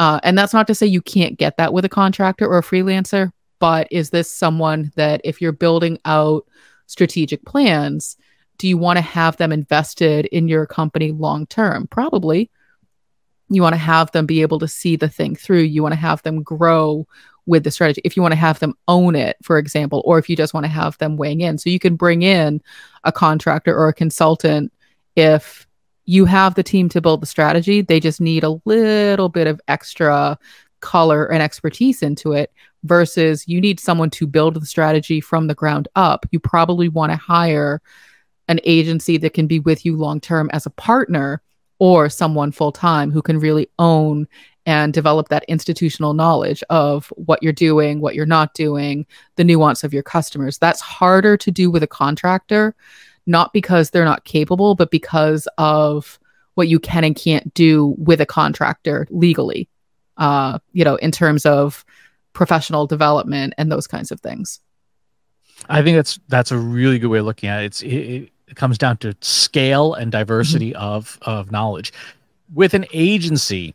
uh, 0.00 0.18
and 0.22 0.36
that's 0.36 0.54
not 0.54 0.66
to 0.66 0.74
say 0.74 0.86
you 0.86 1.02
can't 1.02 1.36
get 1.36 1.58
that 1.58 1.74
with 1.74 1.84
a 1.84 1.88
contractor 1.88 2.46
or 2.46 2.56
a 2.56 2.62
freelancer, 2.62 3.30
but 3.58 3.86
is 3.90 4.08
this 4.08 4.34
someone 4.34 4.90
that 4.96 5.20
if 5.24 5.42
you're 5.42 5.52
building 5.52 5.98
out 6.06 6.46
strategic 6.86 7.44
plans, 7.44 8.16
do 8.56 8.66
you 8.66 8.78
want 8.78 8.96
to 8.96 9.02
have 9.02 9.36
them 9.36 9.52
invested 9.52 10.24
in 10.26 10.48
your 10.48 10.64
company 10.64 11.12
long 11.12 11.46
term? 11.46 11.86
Probably. 11.86 12.50
You 13.50 13.60
want 13.60 13.74
to 13.74 13.78
have 13.78 14.10
them 14.12 14.24
be 14.24 14.40
able 14.40 14.58
to 14.60 14.68
see 14.68 14.96
the 14.96 15.08
thing 15.08 15.36
through. 15.36 15.64
You 15.64 15.82
want 15.82 15.92
to 15.92 16.00
have 16.00 16.22
them 16.22 16.42
grow 16.42 17.06
with 17.44 17.64
the 17.64 17.70
strategy. 17.70 18.00
If 18.02 18.16
you 18.16 18.22
want 18.22 18.32
to 18.32 18.40
have 18.40 18.58
them 18.58 18.72
own 18.88 19.14
it, 19.14 19.36
for 19.42 19.58
example, 19.58 20.00
or 20.06 20.18
if 20.18 20.30
you 20.30 20.36
just 20.36 20.54
want 20.54 20.64
to 20.64 20.72
have 20.72 20.96
them 20.96 21.18
weighing 21.18 21.42
in. 21.42 21.58
So 21.58 21.68
you 21.68 21.78
can 21.78 21.96
bring 21.96 22.22
in 22.22 22.62
a 23.04 23.12
contractor 23.12 23.76
or 23.76 23.88
a 23.88 23.94
consultant 23.94 24.72
if 25.14 25.66
you 26.10 26.24
have 26.24 26.56
the 26.56 26.62
team 26.64 26.88
to 26.88 27.00
build 27.00 27.22
the 27.22 27.26
strategy. 27.26 27.82
They 27.82 28.00
just 28.00 28.20
need 28.20 28.42
a 28.42 28.60
little 28.64 29.28
bit 29.28 29.46
of 29.46 29.60
extra 29.68 30.36
color 30.80 31.26
and 31.26 31.40
expertise 31.40 32.02
into 32.02 32.32
it 32.32 32.52
versus 32.82 33.46
you 33.46 33.60
need 33.60 33.78
someone 33.78 34.10
to 34.10 34.26
build 34.26 34.60
the 34.60 34.66
strategy 34.66 35.20
from 35.20 35.46
the 35.46 35.54
ground 35.54 35.86
up. 35.94 36.26
You 36.32 36.40
probably 36.40 36.88
want 36.88 37.12
to 37.12 37.16
hire 37.16 37.80
an 38.48 38.58
agency 38.64 39.18
that 39.18 39.34
can 39.34 39.46
be 39.46 39.60
with 39.60 39.86
you 39.86 39.96
long 39.96 40.20
term 40.20 40.50
as 40.52 40.66
a 40.66 40.70
partner 40.70 41.42
or 41.78 42.08
someone 42.08 42.50
full 42.50 42.72
time 42.72 43.12
who 43.12 43.22
can 43.22 43.38
really 43.38 43.70
own 43.78 44.26
and 44.66 44.92
develop 44.92 45.28
that 45.28 45.44
institutional 45.46 46.12
knowledge 46.12 46.64
of 46.70 47.06
what 47.14 47.40
you're 47.40 47.52
doing, 47.52 48.00
what 48.00 48.16
you're 48.16 48.26
not 48.26 48.52
doing, 48.54 49.06
the 49.36 49.44
nuance 49.44 49.84
of 49.84 49.94
your 49.94 50.02
customers. 50.02 50.58
That's 50.58 50.80
harder 50.80 51.36
to 51.36 51.52
do 51.52 51.70
with 51.70 51.84
a 51.84 51.86
contractor 51.86 52.74
not 53.26 53.52
because 53.52 53.90
they're 53.90 54.04
not 54.04 54.24
capable, 54.24 54.74
but 54.74 54.90
because 54.90 55.48
of 55.58 56.18
what 56.54 56.68
you 56.68 56.78
can 56.78 57.04
and 57.04 57.16
can't 57.16 57.52
do 57.54 57.94
with 57.98 58.20
a 58.20 58.26
contractor 58.26 59.06
legally, 59.10 59.68
uh, 60.16 60.58
you 60.72 60.84
know, 60.84 60.96
in 60.96 61.10
terms 61.10 61.46
of 61.46 61.84
professional 62.32 62.86
development 62.86 63.54
and 63.56 63.70
those 63.70 63.86
kinds 63.86 64.10
of 64.10 64.20
things. 64.20 64.60
I 65.68 65.82
think 65.82 65.96
that's 65.96 66.18
that's 66.28 66.50
a 66.50 66.58
really 66.58 66.98
good 66.98 67.08
way 67.08 67.18
of 67.18 67.26
looking 67.26 67.48
at 67.48 67.62
it. 67.62 67.66
It's 67.66 67.82
it, 67.82 68.30
it 68.48 68.56
comes 68.56 68.78
down 68.78 68.96
to 68.98 69.14
scale 69.20 69.94
and 69.94 70.10
diversity 70.10 70.72
mm-hmm. 70.72 70.82
of 70.82 71.18
of 71.22 71.50
knowledge. 71.52 71.92
With 72.52 72.74
an 72.74 72.86
agency, 72.92 73.74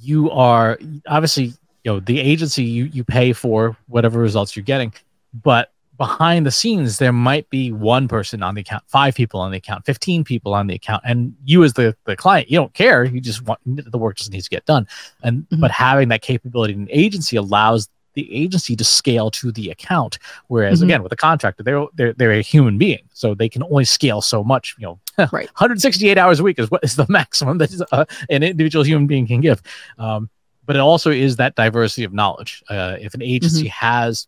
you 0.00 0.30
are 0.30 0.78
obviously 1.06 1.44
you 1.84 1.92
know 1.92 2.00
the 2.00 2.18
agency 2.18 2.64
you 2.64 2.84
you 2.84 3.04
pay 3.04 3.32
for 3.32 3.76
whatever 3.88 4.18
results 4.18 4.56
you're 4.56 4.64
getting, 4.64 4.92
but 5.32 5.72
behind 5.96 6.46
the 6.46 6.50
scenes 6.50 6.98
there 6.98 7.12
might 7.12 7.48
be 7.50 7.72
one 7.72 8.08
person 8.08 8.42
on 8.42 8.54
the 8.54 8.60
account 8.60 8.84
five 8.86 9.14
people 9.14 9.40
on 9.40 9.50
the 9.50 9.56
account 9.56 9.84
15 9.84 10.24
people 10.24 10.54
on 10.54 10.66
the 10.66 10.74
account 10.74 11.02
and 11.06 11.34
you 11.44 11.64
as 11.64 11.74
the, 11.74 11.96
the 12.04 12.16
client 12.16 12.50
you 12.50 12.58
don't 12.58 12.74
care. 12.74 13.04
You 13.04 13.20
just 13.20 13.42
want 13.42 13.60
the 13.64 13.98
work 13.98 14.16
just 14.16 14.32
needs 14.32 14.44
to 14.44 14.50
get 14.50 14.64
done. 14.66 14.86
And 15.22 15.42
mm-hmm. 15.42 15.60
but 15.60 15.70
having 15.70 16.08
that 16.08 16.22
capability 16.22 16.74
in 16.74 16.82
an 16.82 16.88
agency 16.90 17.36
allows 17.36 17.88
the 18.14 18.32
agency 18.34 18.74
to 18.76 18.84
scale 18.84 19.30
to 19.30 19.52
the 19.52 19.70
account. 19.70 20.18
Whereas 20.48 20.78
mm-hmm. 20.78 20.88
again 20.88 21.02
with 21.02 21.12
a 21.12 21.16
contractor 21.16 21.62
they're, 21.62 21.86
they're 21.94 22.12
they're 22.12 22.32
a 22.32 22.42
human 22.42 22.78
being 22.78 23.08
so 23.12 23.34
they 23.34 23.48
can 23.48 23.62
only 23.62 23.84
scale 23.84 24.20
so 24.20 24.44
much 24.44 24.74
you 24.78 24.86
know. 24.86 24.98
Right. 25.32 25.46
168 25.46 26.18
hours 26.18 26.40
a 26.40 26.42
week 26.42 26.58
is 26.58 26.70
what 26.70 26.84
is 26.84 26.96
the 26.96 27.06
maximum 27.10 27.58
that 27.58 27.70
uh, 27.90 28.04
an 28.28 28.42
individual 28.42 28.84
human 28.84 29.06
being 29.06 29.26
can 29.26 29.40
give. 29.40 29.62
Um, 29.98 30.28
but 30.66 30.76
it 30.76 30.80
also 30.80 31.10
is 31.10 31.36
that 31.36 31.54
diversity 31.54 32.04
of 32.04 32.12
knowledge. 32.12 32.62
Uh, 32.68 32.96
if 33.00 33.14
an 33.14 33.22
agency 33.22 33.62
mm-hmm. 33.62 33.86
has 33.86 34.26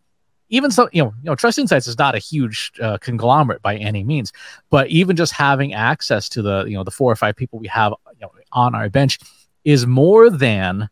even 0.49 0.71
so, 0.71 0.89
you 0.93 1.03
know, 1.03 1.13
you 1.23 1.31
know, 1.31 1.35
Trust 1.35 1.59
Insights 1.59 1.87
is 1.87 1.99
not 1.99 2.15
a 2.15 2.19
huge 2.19 2.73
uh, 2.81 2.99
conglomerate 2.99 3.63
by 3.63 3.77
any 3.77 4.03
means, 4.03 4.33
but 4.71 4.89
even 4.89 5.17
just 5.17 5.33
having 5.33 5.75
access 5.75 6.29
to 6.31 6.43
the, 6.43 6.65
you 6.65 6.75
know, 6.75 6.85
the 6.85 6.91
four 6.91 7.13
or 7.13 7.17
five 7.17 7.37
people 7.37 7.59
we 7.59 7.69
have 7.69 7.95
you 8.15 8.21
know, 8.23 8.31
on 8.53 8.75
our 8.75 8.89
bench 8.89 9.19
is 9.65 9.87
more 9.87 10.31
than 10.31 10.89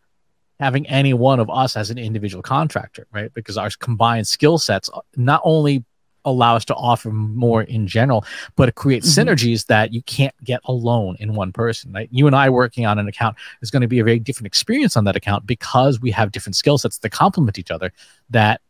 having 0.60 0.86
any 0.88 1.14
one 1.14 1.40
of 1.40 1.50
us 1.50 1.76
as 1.76 1.90
an 1.90 1.98
individual 1.98 2.42
contractor, 2.42 3.06
right? 3.12 3.32
Because 3.34 3.56
our 3.56 3.70
combined 3.78 4.26
skill 4.26 4.58
sets 4.58 4.88
not 5.16 5.40
only 5.44 5.84
allow 6.26 6.56
us 6.56 6.64
to 6.64 6.74
offer 6.74 7.10
more 7.10 7.62
in 7.62 7.86
general, 7.86 8.24
but 8.56 8.68
it 8.68 8.74
creates 8.74 9.08
mm-hmm. 9.08 9.28
synergies 9.28 9.66
that 9.66 9.92
you 9.92 10.02
can't 10.02 10.34
get 10.44 10.60
alone 10.64 11.16
in 11.20 11.34
one 11.34 11.52
person. 11.52 11.92
Right? 11.92 12.08
You 12.10 12.26
and 12.26 12.34
I 12.34 12.50
working 12.50 12.84
on 12.84 12.98
an 12.98 13.08
account 13.08 13.36
is 13.62 13.70
going 13.70 13.82
to 13.82 13.88
be 13.88 14.00
a 14.00 14.04
very 14.04 14.18
different 14.18 14.46
experience 14.46 14.96
on 14.96 15.04
that 15.04 15.16
account 15.16 15.46
because 15.46 16.00
we 16.00 16.10
have 16.10 16.32
different 16.32 16.56
skill 16.56 16.78
sets 16.78 16.98
that 16.98 17.10
complement 17.10 17.58
each 17.58 17.70
other 17.70 17.92
that 18.30 18.60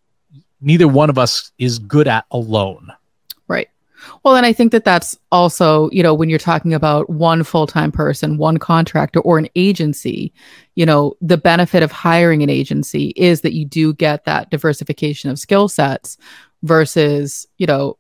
neither 0.61 0.89
one 0.89 1.11
of 1.11 1.19
us 1.19 1.53
is 1.59 1.79
good 1.79 2.09
at 2.09 2.27
alone. 2.31 2.93
Right. 3.49 3.69
Well, 4.23 4.37
and 4.37 4.47
I 4.47 4.53
think 4.53 4.73
that 4.73 4.85
that's 4.85 5.19
also, 5.33 5.91
you 5.91 6.03
know, 6.03 6.15
when 6.15 6.29
you're 6.29 6.39
talking 6.39 6.75
about 6.75 7.09
one 7.11 7.43
full 7.43 7.67
time 7.67 7.93
person, 7.93 8.39
one 8.39 8.59
contractor, 8.59 9.21
or 9.21 9.39
an 9.39 9.49
agency, 9.57 10.33
you 10.75 10.87
know, 10.87 11.15
the 11.21 11.39
benefit 11.39 11.83
of 11.83 11.93
hiring 11.93 12.43
an 12.43 12.51
agency 12.51 13.13
is 13.17 13.41
that 13.41 13.55
you 13.55 13.65
do 13.65 13.95
get 13.95 14.25
that 14.25 14.51
diversification 14.51 15.31
of 15.31 15.39
skill 15.39 15.69
sets 15.69 16.19
versus, 16.63 17.47
you 17.59 17.67
know, 17.67 17.97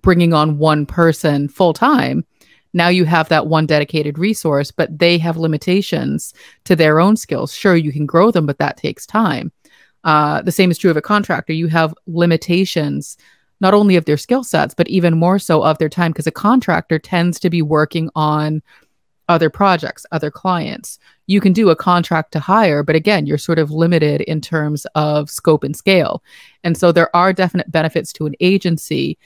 bringing 0.00 0.32
on 0.32 0.58
one 0.58 0.86
person 0.86 1.48
full 1.48 1.72
time. 1.72 2.24
Now 2.74 2.88
you 2.88 3.04
have 3.06 3.28
that 3.30 3.46
one 3.46 3.66
dedicated 3.66 4.18
resource, 4.18 4.70
but 4.70 4.98
they 4.98 5.16
have 5.18 5.36
limitations 5.36 6.34
to 6.64 6.76
their 6.76 7.00
own 7.00 7.16
skills. 7.16 7.54
Sure, 7.54 7.74
you 7.74 7.92
can 7.92 8.06
grow 8.06 8.30
them, 8.30 8.46
but 8.46 8.58
that 8.58 8.76
takes 8.76 9.06
time. 9.06 9.50
Uh, 10.04 10.42
the 10.42 10.52
same 10.52 10.70
is 10.70 10.78
true 10.78 10.90
of 10.90 10.96
a 10.96 11.02
contractor. 11.02 11.52
You 11.52 11.66
have 11.68 11.94
limitations, 12.06 13.16
not 13.60 13.74
only 13.74 13.96
of 13.96 14.04
their 14.04 14.16
skill 14.16 14.44
sets, 14.44 14.74
but 14.74 14.88
even 14.88 15.18
more 15.18 15.38
so 15.38 15.62
of 15.62 15.78
their 15.78 15.88
time, 15.88 16.12
because 16.12 16.26
a 16.26 16.32
contractor 16.32 16.98
tends 16.98 17.40
to 17.40 17.50
be 17.50 17.62
working 17.62 18.08
on 18.14 18.62
other 19.28 19.50
projects, 19.50 20.06
other 20.10 20.30
clients. 20.30 20.98
You 21.26 21.40
can 21.40 21.52
do 21.52 21.68
a 21.68 21.76
contract 21.76 22.32
to 22.32 22.40
hire, 22.40 22.82
but 22.82 22.96
again, 22.96 23.26
you're 23.26 23.36
sort 23.36 23.58
of 23.58 23.70
limited 23.70 24.22
in 24.22 24.40
terms 24.40 24.86
of 24.94 25.28
scope 25.28 25.64
and 25.64 25.76
scale. 25.76 26.22
And 26.64 26.78
so 26.78 26.92
there 26.92 27.14
are 27.14 27.34
definite 27.34 27.70
benefits 27.70 28.10
to 28.14 28.26
an 28.26 28.34
agency. 28.40 29.18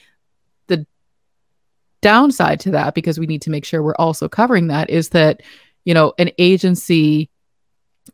The 0.66 0.84
downside 2.00 2.58
to 2.60 2.72
that, 2.72 2.94
because 2.94 3.20
we 3.20 3.26
need 3.26 3.42
to 3.42 3.50
make 3.50 3.64
sure 3.64 3.80
we're 3.80 3.94
also 3.94 4.28
covering 4.28 4.66
that, 4.68 4.90
is 4.90 5.10
that, 5.10 5.40
you 5.84 5.94
know, 5.94 6.14
an 6.18 6.30
agency, 6.36 7.30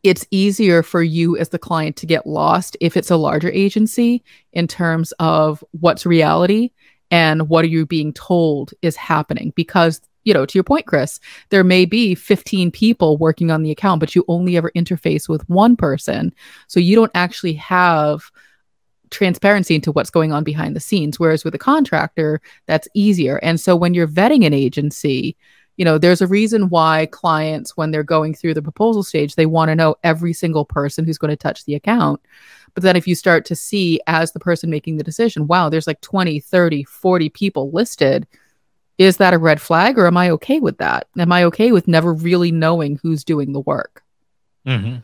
it's 0.03 0.25
easier 0.31 0.83
for 0.83 1.01
you 1.01 1.37
as 1.37 1.49
the 1.49 1.59
client 1.59 1.95
to 1.97 2.05
get 2.05 2.27
lost 2.27 2.77
if 2.79 2.95
it's 2.95 3.11
a 3.11 3.17
larger 3.17 3.49
agency 3.49 4.23
in 4.53 4.67
terms 4.67 5.11
of 5.19 5.63
what's 5.71 6.05
reality 6.05 6.71
and 7.11 7.49
what 7.49 7.65
are 7.65 7.69
you 7.69 7.85
being 7.85 8.13
told 8.13 8.73
is 8.81 8.95
happening. 8.95 9.51
Because 9.55 10.01
you 10.25 10.33
know 10.33 10.45
to 10.45 10.57
your 10.57 10.65
point 10.65 10.85
chris 10.85 11.17
there 11.49 11.63
may 11.63 11.85
be 11.85 12.13
15 12.13 12.71
people 12.71 13.17
working 13.17 13.51
on 13.51 13.63
the 13.63 13.71
account 13.71 14.01
but 14.01 14.13
you 14.13 14.25
only 14.27 14.57
ever 14.57 14.69
interface 14.75 15.27
with 15.29 15.47
one 15.49 15.75
person. 15.75 16.33
So 16.67 16.79
you 16.79 16.95
don't 16.95 17.11
actually 17.15 17.53
have 17.53 18.29
transparency 19.11 19.75
into 19.75 19.91
what's 19.91 20.11
going 20.11 20.31
on 20.31 20.43
behind 20.43 20.75
the 20.75 20.81
scenes 20.81 21.19
whereas 21.19 21.43
with 21.43 21.55
a 21.55 21.59
contractor 21.59 22.41
that's 22.67 22.87
easier. 22.93 23.37
And 23.37 23.59
so 23.59 23.75
when 23.75 23.93
you're 23.93 24.07
vetting 24.07 24.45
an 24.45 24.53
agency 24.53 25.35
you 25.79 25.85
know 25.85 25.97
there's 25.97 26.21
a 26.21 26.27
reason 26.27 26.67
why 26.67 27.07
clients 27.07 27.75
when 27.77 27.89
they're 27.89 28.03
going 28.03 28.35
through 28.35 28.53
the 28.53 28.61
proposal 28.61 29.01
stage 29.01 29.33
they 29.33 29.45
want 29.47 29.69
to 29.69 29.75
know 29.75 29.95
every 30.03 30.33
single 30.33 30.65
person 30.65 31.05
who's 31.05 31.17
going 31.17 31.29
to 31.29 31.37
touch 31.37 31.65
the 31.65 31.73
account 31.73 32.21
but 32.75 32.83
then 32.83 32.97
if 32.97 33.07
you 33.07 33.15
start 33.15 33.45
to 33.45 33.55
see 33.55 33.99
as 34.05 34.33
the 34.33 34.39
person 34.39 34.69
making 34.69 34.97
the 34.97 35.03
decision 35.03 35.47
wow 35.47 35.69
there's 35.69 35.87
like 35.87 36.01
20 36.01 36.39
30 36.41 36.83
40 36.83 37.29
people 37.29 37.71
listed 37.71 38.27
is 38.97 39.17
that 39.17 39.33
a 39.33 39.39
red 39.39 39.61
flag 39.61 39.97
or 39.97 40.05
am 40.05 40.17
i 40.17 40.29
okay 40.29 40.59
with 40.59 40.77
that 40.77 41.07
am 41.17 41.31
i 41.31 41.43
okay 41.45 41.71
with 41.71 41.87
never 41.87 42.13
really 42.13 42.51
knowing 42.51 42.99
who's 43.01 43.23
doing 43.23 43.53
the 43.53 43.61
work 43.61 44.03
mm-hmm. 44.67 44.97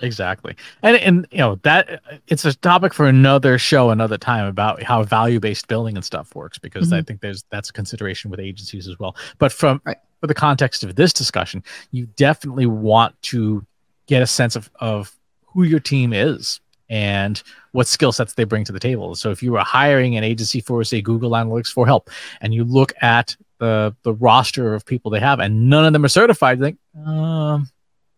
Exactly. 0.00 0.56
And 0.82 0.96
and 0.96 1.26
you 1.30 1.38
know 1.38 1.60
that 1.62 2.02
it's 2.26 2.44
a 2.44 2.52
topic 2.54 2.92
for 2.92 3.06
another 3.06 3.56
show 3.56 3.90
another 3.90 4.18
time 4.18 4.46
about 4.46 4.82
how 4.82 5.04
value-based 5.04 5.68
billing 5.68 5.94
and 5.94 6.04
stuff 6.04 6.34
works 6.34 6.58
because 6.58 6.86
mm-hmm. 6.86 6.94
I 6.94 7.02
think 7.02 7.20
there's 7.20 7.44
that's 7.50 7.70
a 7.70 7.72
consideration 7.72 8.28
with 8.28 8.40
agencies 8.40 8.88
as 8.88 8.98
well. 8.98 9.14
But 9.38 9.52
from 9.52 9.80
right. 9.84 9.98
For 10.22 10.28
the 10.28 10.34
context 10.34 10.84
of 10.84 10.94
this 10.94 11.12
discussion, 11.12 11.64
you 11.90 12.06
definitely 12.06 12.64
want 12.64 13.20
to 13.22 13.66
get 14.06 14.22
a 14.22 14.26
sense 14.26 14.54
of 14.54 14.70
of 14.76 15.12
who 15.46 15.64
your 15.64 15.80
team 15.80 16.12
is 16.12 16.60
and 16.88 17.42
what 17.72 17.88
skill 17.88 18.12
sets 18.12 18.34
they 18.34 18.44
bring 18.44 18.62
to 18.64 18.70
the 18.70 18.78
table. 18.78 19.16
So 19.16 19.32
if 19.32 19.42
you 19.42 19.50
were 19.50 19.58
hiring 19.58 20.16
an 20.16 20.22
agency 20.22 20.60
for 20.60 20.84
say 20.84 21.02
Google 21.02 21.32
Analytics 21.32 21.72
for 21.72 21.86
help 21.86 22.08
and 22.40 22.54
you 22.54 22.62
look 22.62 22.92
at 23.02 23.36
the 23.58 23.96
the 24.04 24.14
roster 24.14 24.76
of 24.76 24.86
people 24.86 25.10
they 25.10 25.18
have 25.18 25.40
and 25.40 25.68
none 25.68 25.84
of 25.84 25.92
them 25.92 26.04
are 26.04 26.08
certified, 26.08 26.58
you 26.58 26.64
think, 26.66 26.78
um, 27.04 27.68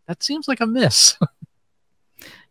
that 0.06 0.22
seems 0.22 0.46
like 0.46 0.60
a 0.60 0.66
miss. 0.66 1.16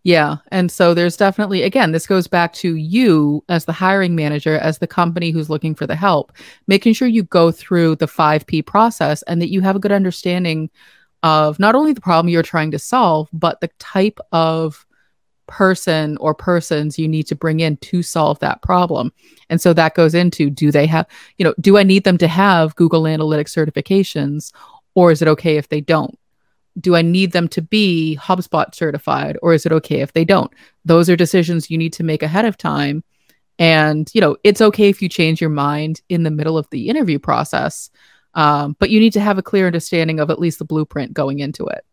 Yeah. 0.04 0.38
And 0.52 0.70
so 0.70 0.94
there's 0.94 1.16
definitely, 1.16 1.64
again, 1.64 1.94
this 1.94 2.08
goes 2.08 2.28
back 2.28 2.52
to 2.56 2.76
you 2.76 3.44
as 3.48 3.64
the 3.66 3.72
hiring 3.72 4.16
manager, 4.16 4.58
as 4.60 4.80
the 4.80 4.88
company 4.88 5.32
who's 5.32 5.50
looking 5.50 5.74
for 5.74 5.88
the 5.88 5.96
help, 5.96 6.34
making 6.68 6.94
sure 6.94 7.08
you 7.08 7.24
go 7.24 7.52
through 7.52 7.96
the 7.96 8.06
5P 8.06 8.66
process 8.66 9.22
and 9.24 9.42
that 9.42 9.50
you 9.50 9.62
have 9.62 9.78
a 9.78 9.80
good 9.80 9.94
understanding 9.94 10.70
of 11.24 11.58
not 11.58 11.74
only 11.74 11.94
the 11.94 12.02
problem 12.02 12.28
you're 12.28 12.44
trying 12.44 12.72
to 12.72 12.80
solve, 12.80 13.30
but 13.32 13.62
the 13.62 13.70
type 13.80 14.20
of 14.34 14.86
person 15.48 16.18
or 16.18 16.34
persons 16.34 17.00
you 17.00 17.08
need 17.08 17.28
to 17.28 17.36
bring 17.36 17.62
in 17.62 17.78
to 17.78 18.04
solve 18.04 18.40
that 18.40 18.62
problem. 18.62 19.14
And 19.50 19.62
so 19.62 19.72
that 19.74 19.96
goes 19.96 20.14
into 20.14 20.50
do 20.50 20.70
they 20.70 20.86
have, 20.86 21.08
you 21.38 21.46
know, 21.46 21.54
do 21.62 21.78
I 21.78 21.84
need 21.84 22.04
them 22.04 22.18
to 22.18 22.28
have 22.28 22.76
Google 22.76 23.04
Analytics 23.04 23.56
certifications 23.56 24.52
or 24.96 25.12
is 25.12 25.22
it 25.22 25.30
okay 25.30 25.56
if 25.56 25.70
they 25.70 25.80
don't? 25.80 26.18
Do 26.80 26.96
I 26.96 27.02
need 27.02 27.32
them 27.32 27.48
to 27.50 27.62
be 27.62 28.18
HubSpot 28.22 28.74
certified 28.74 29.38
or 29.42 29.54
is 29.54 29.66
it 29.66 29.72
okay 29.72 30.02
if 30.02 30.14
they 30.14 30.26
don't? 30.26 30.52
Those 30.86 31.10
are 31.10 31.16
decisions 31.16 31.70
you 31.70 31.78
need 31.78 31.94
to 31.94 32.04
make 32.04 32.24
ahead 32.24 32.46
of 32.46 32.58
time. 32.58 33.04
And, 33.60 34.10
you 34.14 34.22
know, 34.22 34.38
it's 34.44 34.62
okay 34.62 34.90
if 34.90 35.02
you 35.02 35.10
change 35.10 35.40
your 35.40 35.52
mind 35.52 36.02
in 36.10 36.24
the 36.24 36.32
middle 36.32 36.58
of 36.58 36.68
the 36.72 36.90
interview 36.90 37.20
process, 37.20 37.92
um, 38.34 38.76
but 38.80 38.90
you 38.90 39.00
need 39.00 39.14
to 39.14 39.20
have 39.20 39.38
a 39.38 39.44
clear 39.44 39.68
understanding 39.68 40.20
of 40.20 40.32
at 40.32 40.40
least 40.40 40.58
the 40.58 40.66
blueprint 40.66 41.14
going 41.14 41.40
into 41.40 41.66
it. 41.68 41.86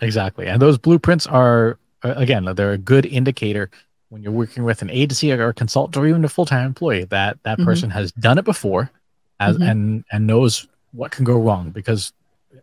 Exactly. 0.00 0.48
And 0.48 0.60
those 0.60 0.78
blueprints 0.78 1.26
are, 1.28 1.78
uh, 2.02 2.14
again, 2.16 2.44
they're 2.56 2.72
a 2.72 2.78
good 2.78 3.06
indicator 3.06 3.70
when 4.08 4.22
you're 4.22 4.32
working 4.32 4.64
with 4.64 4.82
an 4.82 4.90
agency 4.90 5.32
or 5.32 5.48
a 5.48 5.54
consultant 5.54 5.96
or 5.96 6.06
even 6.06 6.24
a 6.24 6.28
full-time 6.28 6.66
employee 6.66 7.04
that 7.04 7.38
that 7.44 7.58
mm-hmm. 7.58 7.64
person 7.64 7.90
has 7.90 8.12
done 8.12 8.38
it 8.38 8.44
before 8.44 8.90
as, 9.38 9.56
mm-hmm. 9.56 9.68
and, 9.68 10.04
and 10.10 10.26
knows 10.26 10.66
what 10.92 11.12
can 11.12 11.24
go 11.24 11.38
wrong 11.38 11.70
because 11.70 12.12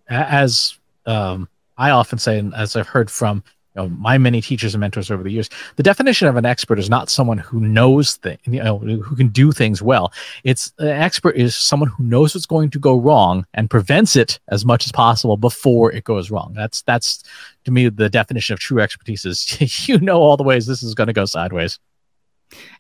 as 0.10 0.78
um, 1.06 1.48
I 1.78 1.92
often 1.92 2.20
say, 2.20 2.40
and 2.40 2.54
as 2.54 2.76
I've 2.76 2.88
heard 2.88 3.10
from 3.10 3.44
you 3.76 3.82
know, 3.82 3.90
my 3.90 4.18
many 4.18 4.42
teachers 4.42 4.74
and 4.74 4.82
mentors 4.82 5.10
over 5.10 5.24
the 5.24 5.32
years, 5.32 5.50
the 5.78 5.84
definition 5.84 6.28
of 6.28 6.36
an 6.36 6.46
expert 6.46 6.78
is 6.78 6.90
not 6.90 7.10
someone 7.10 7.38
who 7.38 7.62
knows 7.62 8.18
things, 8.18 8.40
you 8.46 8.62
know, 8.62 8.78
who 8.78 9.16
can 9.16 9.30
do 9.30 9.52
things 9.54 9.82
well. 9.82 10.12
It's 10.44 10.74
an 10.78 10.90
expert 10.90 11.38
is 11.38 11.56
someone 11.56 11.90
who 11.90 12.04
knows 12.04 12.36
what's 12.36 12.46
going 12.46 12.70
to 12.72 12.80
go 12.80 12.98
wrong 12.98 13.46
and 13.54 13.70
prevents 13.70 14.16
it 14.16 14.40
as 14.50 14.66
much 14.66 14.86
as 14.86 14.92
possible 14.92 15.38
before 15.38 15.92
it 15.92 16.04
goes 16.04 16.30
wrong. 16.30 16.54
That's 16.54 16.82
that's 16.82 17.24
to 17.64 17.72
me 17.72 17.88
the 17.88 18.10
definition 18.10 18.54
of 18.54 18.60
true 18.60 18.82
expertise 18.82 19.24
is 19.24 19.88
you 19.88 20.00
know 20.00 20.22
all 20.22 20.36
the 20.36 20.44
ways 20.44 20.66
this 20.68 20.84
is 20.84 20.94
going 20.94 21.08
to 21.08 21.14
go 21.14 21.26
sideways. 21.26 21.80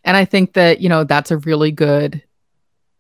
And 0.04 0.18
I 0.18 0.26
think 0.26 0.54
that 0.54 0.82
you 0.82 0.90
know 0.90 1.06
that's 1.06 1.32
a 1.32 1.38
really 1.38 1.72
good 1.72 2.22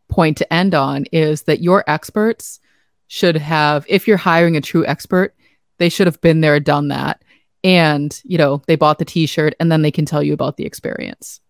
point 0.07 0.37
to 0.37 0.53
end 0.53 0.75
on 0.75 1.05
is 1.11 1.43
that 1.43 1.61
your 1.61 1.83
experts 1.87 2.61
should 3.11 3.35
have, 3.35 3.85
if 3.89 4.07
you're 4.07 4.15
hiring 4.15 4.55
a 4.55 4.61
true 4.61 4.85
expert, 4.85 5.35
they 5.79 5.89
should 5.89 6.07
have 6.07 6.21
been 6.21 6.39
there, 6.39 6.61
done 6.61 6.87
that. 6.87 7.21
And, 7.61 8.17
you 8.23 8.37
know, 8.37 8.61
they 8.67 8.77
bought 8.77 8.99
the 8.99 9.05
t 9.05 9.25
shirt 9.25 9.53
and 9.59 9.69
then 9.69 9.81
they 9.81 9.91
can 9.91 10.05
tell 10.05 10.23
you 10.23 10.31
about 10.31 10.55
the 10.55 10.65
experience. 10.65 11.41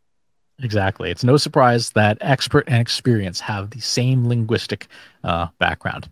Exactly. 0.64 1.12
It's 1.12 1.24
no 1.24 1.38
surprise 1.38 1.92
that 1.92 2.18
expert 2.20 2.64
and 2.66 2.82
experience 2.82 3.40
have 3.42 3.70
the 3.70 3.80
same 3.80 4.28
linguistic 4.28 4.88
uh, 5.24 5.50
background. 5.60 6.10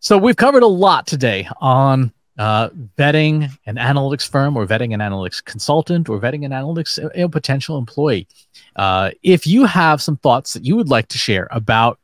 So 0.00 0.18
we've 0.18 0.34
covered 0.36 0.64
a 0.64 0.66
lot 0.66 1.06
today 1.06 1.48
on 1.60 2.12
uh, 2.36 2.70
vetting 2.98 3.56
an 3.66 3.76
analytics 3.76 4.28
firm 4.28 4.56
or 4.56 4.66
vetting 4.66 4.92
an 4.92 4.98
analytics 4.98 5.44
consultant 5.44 6.08
or 6.08 6.18
vetting 6.18 6.44
an 6.44 6.50
analytics 6.50 6.98
a 7.14 7.28
potential 7.28 7.78
employee. 7.78 8.26
Uh, 8.74 9.12
if 9.22 9.46
you 9.46 9.64
have 9.64 10.02
some 10.02 10.16
thoughts 10.16 10.54
that 10.54 10.64
you 10.64 10.74
would 10.74 10.88
like 10.88 11.06
to 11.06 11.18
share 11.18 11.46
about 11.52 11.99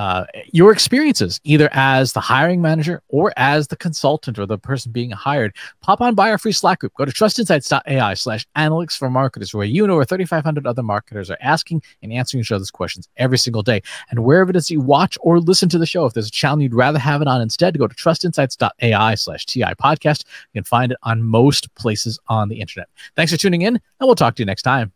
uh, 0.00 0.24
your 0.50 0.72
experiences, 0.72 1.42
either 1.44 1.68
as 1.72 2.14
the 2.14 2.20
hiring 2.20 2.62
manager 2.62 3.02
or 3.08 3.34
as 3.36 3.66
the 3.68 3.76
consultant 3.76 4.38
or 4.38 4.46
the 4.46 4.56
person 4.56 4.90
being 4.90 5.10
hired, 5.10 5.54
pop 5.82 6.00
on 6.00 6.14
by 6.14 6.30
our 6.30 6.38
free 6.38 6.52
Slack 6.52 6.78
group. 6.78 6.94
Go 6.94 7.04
to 7.04 7.12
trustinsights.ai 7.12 8.14
slash 8.14 8.46
analytics 8.56 8.96
for 8.96 9.10
marketers, 9.10 9.52
where 9.52 9.66
you 9.66 9.84
and 9.84 9.92
over 9.92 10.06
3,500 10.06 10.66
other 10.66 10.82
marketers 10.82 11.30
are 11.30 11.36
asking 11.42 11.82
and 12.02 12.14
answering 12.14 12.40
each 12.40 12.50
other's 12.50 12.70
questions 12.70 13.10
every 13.18 13.36
single 13.36 13.62
day. 13.62 13.82
And 14.08 14.24
wherever 14.24 14.48
it 14.48 14.56
is 14.56 14.70
you 14.70 14.80
watch 14.80 15.18
or 15.20 15.38
listen 15.38 15.68
to 15.68 15.76
the 15.76 15.84
show, 15.84 16.06
if 16.06 16.14
there's 16.14 16.28
a 16.28 16.30
channel 16.30 16.62
you'd 16.62 16.72
rather 16.74 16.98
have 16.98 17.20
it 17.20 17.28
on 17.28 17.42
instead, 17.42 17.78
go 17.78 17.86
to 17.86 17.94
trustinsights.ai 17.94 19.14
slash 19.16 19.44
TI 19.44 19.74
podcast. 19.78 20.24
You 20.54 20.60
can 20.60 20.64
find 20.64 20.92
it 20.92 20.98
on 21.02 21.22
most 21.22 21.74
places 21.74 22.18
on 22.28 22.48
the 22.48 22.58
internet. 22.58 22.88
Thanks 23.16 23.32
for 23.32 23.38
tuning 23.38 23.60
in, 23.60 23.74
and 23.74 23.82
we'll 24.00 24.14
talk 24.14 24.34
to 24.36 24.40
you 24.40 24.46
next 24.46 24.62
time. 24.62 24.92